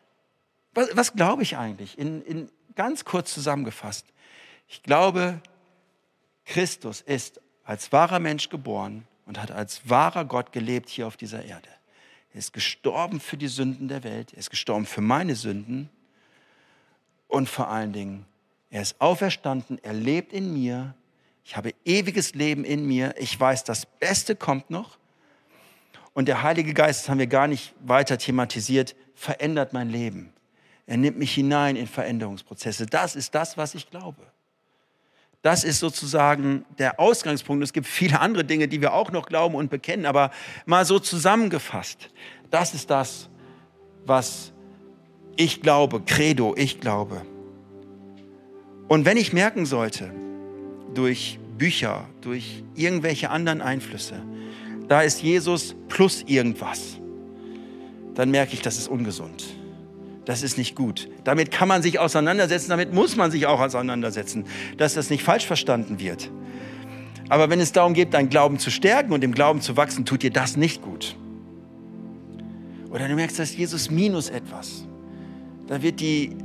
[0.74, 1.98] Was, was glaube ich eigentlich?
[1.98, 4.06] In, in, ganz kurz zusammengefasst.
[4.68, 5.40] Ich glaube,
[6.44, 11.44] Christus ist als wahrer Mensch geboren und hat als wahrer Gott gelebt hier auf dieser
[11.44, 11.68] Erde.
[12.34, 14.32] Er ist gestorben für die Sünden der Welt.
[14.32, 15.88] Er ist gestorben für meine Sünden.
[17.28, 18.26] Und vor allen Dingen,
[18.70, 19.78] er ist auferstanden.
[19.82, 20.94] Er lebt in mir.
[21.44, 23.14] Ich habe ewiges Leben in mir.
[23.18, 24.98] Ich weiß, das Beste kommt noch.
[26.12, 30.32] Und der Heilige Geist, das haben wir gar nicht weiter thematisiert, verändert mein Leben.
[30.86, 32.86] Er nimmt mich hinein in Veränderungsprozesse.
[32.86, 34.26] Das ist das, was ich glaube.
[35.44, 37.62] Das ist sozusagen der Ausgangspunkt.
[37.62, 40.30] Es gibt viele andere Dinge, die wir auch noch glauben und bekennen, aber
[40.64, 42.08] mal so zusammengefasst.
[42.50, 43.28] Das ist das,
[44.06, 44.54] was
[45.36, 47.26] ich glaube, Credo, ich glaube.
[48.88, 50.10] Und wenn ich merken sollte,
[50.94, 54.22] durch Bücher, durch irgendwelche anderen Einflüsse,
[54.88, 56.98] da ist Jesus plus irgendwas,
[58.14, 59.44] dann merke ich, das ist ungesund.
[60.24, 61.08] Das ist nicht gut.
[61.24, 64.44] Damit kann man sich auseinandersetzen, damit muss man sich auch auseinandersetzen,
[64.78, 66.30] dass das nicht falsch verstanden wird.
[67.28, 70.22] Aber wenn es darum geht, deinen Glauben zu stärken und im Glauben zu wachsen, tut
[70.22, 71.16] dir das nicht gut.
[72.90, 74.86] Oder du merkst, dass Jesus minus etwas.
[75.66, 76.36] Da wird die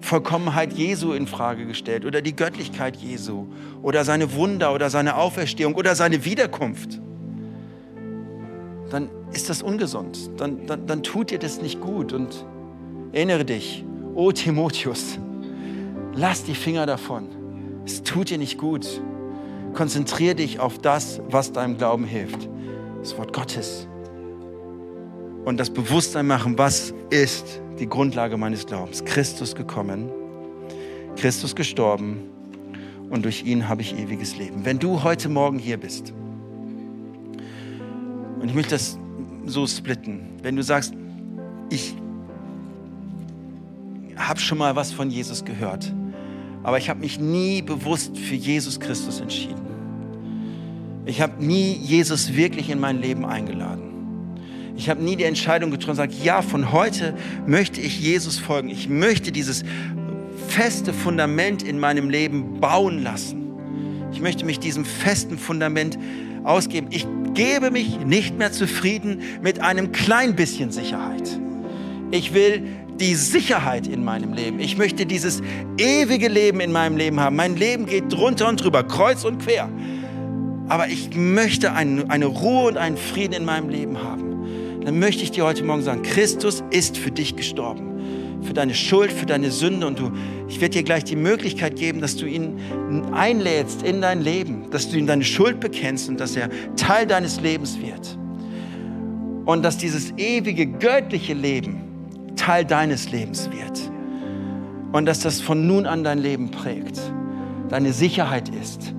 [0.00, 3.46] Vollkommenheit Jesu in Frage gestellt oder die Göttlichkeit Jesu
[3.82, 7.00] oder seine Wunder oder seine Auferstehung oder seine Wiederkunft
[8.90, 10.30] dann ist das ungesund.
[10.38, 12.12] Dann, dann, dann tut dir das nicht gut.
[12.12, 12.44] Und
[13.12, 13.84] erinnere dich,
[14.14, 15.18] oh Timotheus,
[16.14, 17.28] lass die Finger davon.
[17.84, 18.86] Es tut dir nicht gut.
[19.74, 22.48] Konzentriere dich auf das, was deinem Glauben hilft.
[23.00, 23.86] Das Wort Gottes.
[25.44, 29.04] Und das Bewusstsein machen, was ist die Grundlage meines Glaubens.
[29.04, 30.10] Christus gekommen,
[31.16, 32.28] Christus gestorben
[33.08, 34.64] und durch ihn habe ich ewiges Leben.
[34.64, 36.12] Wenn du heute Morgen hier bist,
[38.40, 38.98] und ich möchte das
[39.46, 40.28] so splitten.
[40.42, 40.94] Wenn du sagst,
[41.70, 41.94] ich
[44.18, 45.92] habe schon mal was von Jesus gehört,
[46.62, 49.66] aber ich habe mich nie bewusst für Jesus Christus entschieden.
[51.06, 53.88] Ich habe nie Jesus wirklich in mein Leben eingeladen.
[54.76, 57.16] Ich habe nie die Entscheidung getroffen, sage, ja, von heute
[57.46, 58.68] möchte ich Jesus folgen.
[58.68, 59.64] Ich möchte dieses
[60.48, 63.52] feste Fundament in meinem Leben bauen lassen.
[64.12, 65.98] Ich möchte mich diesem festen Fundament
[66.44, 66.88] ausgeben.
[66.90, 71.38] Ich gebe mich nicht mehr zufrieden mit einem klein bisschen Sicherheit.
[72.10, 72.62] Ich will
[73.00, 74.60] die Sicherheit in meinem Leben.
[74.60, 75.40] Ich möchte dieses
[75.78, 77.36] ewige Leben in meinem Leben haben.
[77.36, 79.68] Mein Leben geht drunter und drüber, kreuz und quer.
[80.68, 84.82] Aber ich möchte ein, eine Ruhe und einen Frieden in meinem Leben haben.
[84.84, 87.88] Dann möchte ich dir heute Morgen sagen, Christus ist für dich gestorben
[88.42, 89.86] für deine Schuld, für deine Sünde.
[89.86, 90.12] Und du,
[90.48, 92.58] ich werde dir gleich die Möglichkeit geben, dass du ihn
[93.12, 97.40] einlädst in dein Leben, dass du ihm deine Schuld bekennst und dass er Teil deines
[97.40, 98.16] Lebens wird.
[99.44, 101.87] Und dass dieses ewige, göttliche Leben
[102.38, 103.90] Teil deines Lebens wird.
[104.92, 106.98] Und dass das von nun an dein Leben prägt,
[107.68, 108.94] deine Sicherheit ist,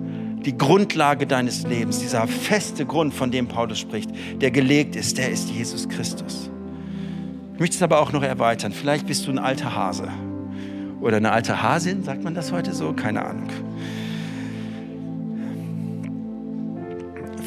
[0.45, 5.29] die Grundlage deines Lebens, dieser feste Grund, von dem Paulus spricht, der gelegt ist, der
[5.31, 6.49] ist Jesus Christus.
[7.53, 8.71] Ich möchte es aber auch noch erweitern.
[8.71, 10.07] Vielleicht bist du ein alter Hase
[11.01, 12.93] oder eine alte Hasin, sagt man das heute so?
[12.93, 13.49] Keine Ahnung.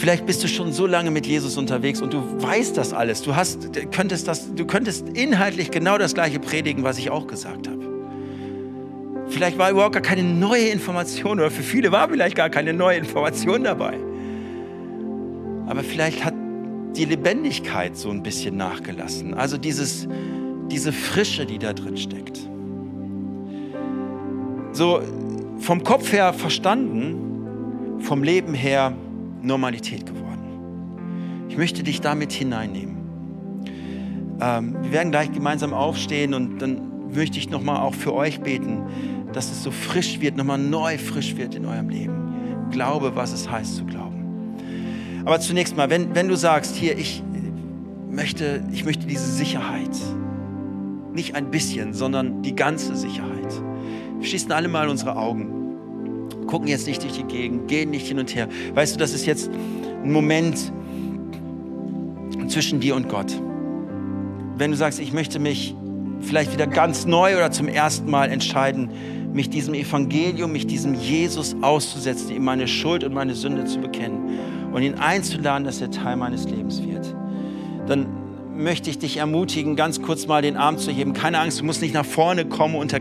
[0.02, 3.22] Vielleicht bist du schon so lange mit Jesus unterwegs und du weißt das alles.
[3.22, 7.68] Du, hast, könntest, das, du könntest inhaltlich genau das gleiche predigen, was ich auch gesagt
[7.68, 7.78] habe.
[9.28, 12.98] Vielleicht war überhaupt gar keine neue Information oder für viele war vielleicht gar keine neue
[12.98, 13.96] Information dabei.
[15.68, 16.34] Aber vielleicht hat
[16.96, 19.34] die Lebendigkeit so ein bisschen nachgelassen.
[19.34, 20.08] Also dieses,
[20.68, 22.40] diese Frische, die da drin steckt.
[24.72, 25.00] So
[25.58, 28.96] vom Kopf her verstanden, vom Leben her
[29.42, 31.46] Normalität geworden.
[31.48, 32.96] Ich möchte dich damit hineinnehmen.
[34.40, 38.82] Ähm, wir werden gleich gemeinsam aufstehen und dann möchte ich nochmal auch für euch beten,
[39.32, 42.68] dass es so frisch wird, nochmal neu frisch wird in eurem Leben.
[42.70, 44.56] Glaube, was es heißt zu glauben.
[45.24, 47.22] Aber zunächst mal, wenn, wenn du sagst, hier, ich
[48.10, 49.96] möchte, ich möchte diese Sicherheit,
[51.12, 53.52] nicht ein bisschen, sondern die ganze Sicherheit.
[54.18, 55.61] Wir schließen alle mal unsere Augen,
[56.46, 58.48] gucken jetzt nicht durch die Gegend, gehen nicht hin und her.
[58.74, 59.50] Weißt du, das ist jetzt
[60.02, 60.72] ein Moment
[62.48, 63.32] zwischen dir und Gott.
[64.58, 65.74] Wenn du sagst, ich möchte mich
[66.20, 68.90] vielleicht wieder ganz neu oder zum ersten Mal entscheiden,
[69.32, 74.38] mich diesem Evangelium, mich diesem Jesus auszusetzen, ihm meine Schuld und meine Sünde zu bekennen
[74.72, 77.14] und ihn einzuladen, dass er Teil meines Lebens wird,
[77.86, 78.06] dann
[78.54, 81.14] möchte ich dich ermutigen, ganz kurz mal den Arm zu heben.
[81.14, 83.00] Keine Angst, du musst nicht nach vorne kommen unter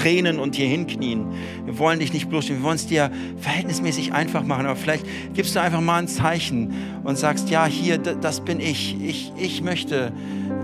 [0.00, 1.26] Tränen und hier hinknien.
[1.64, 4.66] Wir wollen dich nicht bloßstellen, wir wollen es dir verhältnismäßig einfach machen.
[4.66, 6.72] Aber vielleicht gibst du einfach mal ein Zeichen
[7.04, 8.96] und sagst, ja, hier, das bin ich.
[9.02, 10.12] Ich, ich möchte...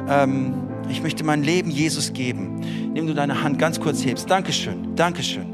[0.09, 0.55] Ähm,
[0.89, 2.61] ich möchte mein Leben Jesus geben.
[2.93, 4.31] Nimm du deine Hand ganz kurz hebst.
[4.31, 5.47] Dankeschön, Dankeschön,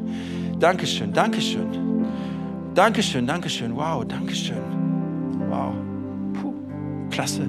[0.60, 1.68] Dankeschön, Dankeschön,
[2.74, 3.76] Dankeschön, Dankeschön.
[3.76, 4.62] Wow, Dankeschön.
[5.48, 5.72] Wow,
[6.34, 6.54] Puh,
[7.10, 7.48] klasse.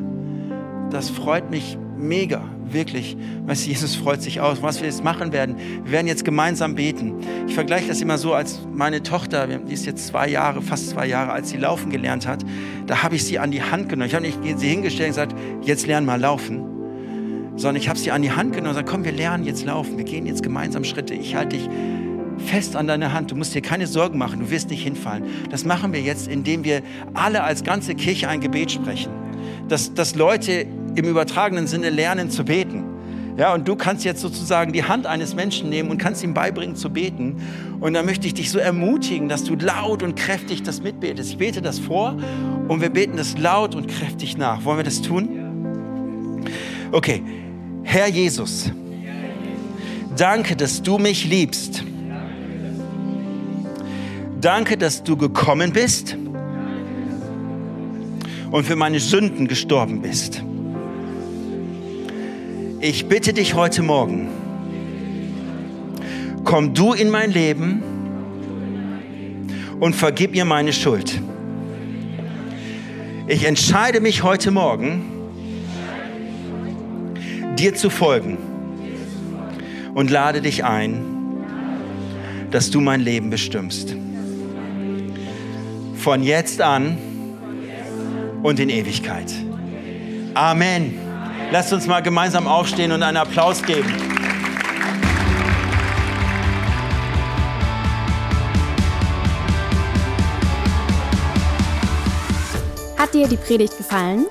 [0.90, 3.18] Das freut mich mega, wirklich.
[3.46, 4.62] Weißt du, Jesus freut sich aus.
[4.62, 7.16] Was wir jetzt machen werden, wir werden jetzt gemeinsam beten.
[7.48, 11.08] Ich vergleiche das immer so, als meine Tochter, die ist jetzt zwei Jahre, fast zwei
[11.08, 12.44] Jahre, als sie laufen gelernt hat,
[12.88, 14.08] da habe ich sie an die Hand genommen.
[14.08, 16.70] Ich habe nicht sie hingestellt und gesagt, jetzt lern mal laufen
[17.56, 19.98] sondern ich habe sie an die Hand genommen und gesagt, komm, wir lernen jetzt laufen,
[19.98, 21.14] wir gehen jetzt gemeinsam Schritte.
[21.14, 21.70] Ich halte dich
[22.38, 23.32] fest an deine Hand.
[23.32, 25.24] Du musst dir keine Sorgen machen, du wirst nicht hinfallen.
[25.50, 26.82] Das machen wir jetzt, indem wir
[27.14, 29.12] alle als ganze Kirche ein Gebet sprechen.
[29.68, 30.66] Dass, dass Leute
[30.96, 32.84] im übertragenen Sinne lernen zu beten.
[33.36, 36.76] Ja, und du kannst jetzt sozusagen die Hand eines Menschen nehmen und kannst ihm beibringen
[36.76, 37.42] zu beten.
[37.80, 41.32] Und da möchte ich dich so ermutigen, dass du laut und kräftig das mitbetest.
[41.32, 42.16] Ich bete das vor
[42.68, 44.64] und wir beten das laut und kräftig nach.
[44.66, 46.44] Wollen wir das tun?
[46.92, 47.24] Okay,
[47.82, 48.72] Herr Jesus,
[50.16, 51.84] danke, dass du mich liebst.
[54.40, 56.18] Danke, dass du gekommen bist
[58.52, 60.44] und für meine Sünden gestorben bist.
[62.86, 64.28] Ich bitte dich heute Morgen,
[66.44, 67.82] komm du in mein Leben
[69.80, 71.22] und vergib mir meine Schuld.
[73.28, 75.02] Ich entscheide mich heute Morgen,
[77.58, 78.38] dir zu folgen
[79.94, 81.06] und lade dich ein,
[82.52, 83.96] dass du mein Leben bestimmst.
[85.96, 86.98] Von jetzt an
[88.44, 89.32] und in Ewigkeit.
[90.34, 91.13] Amen.
[91.54, 93.88] Lasst uns mal gemeinsam aufstehen und einen Applaus geben.
[102.98, 104.26] Hat dir die Predigt gefallen?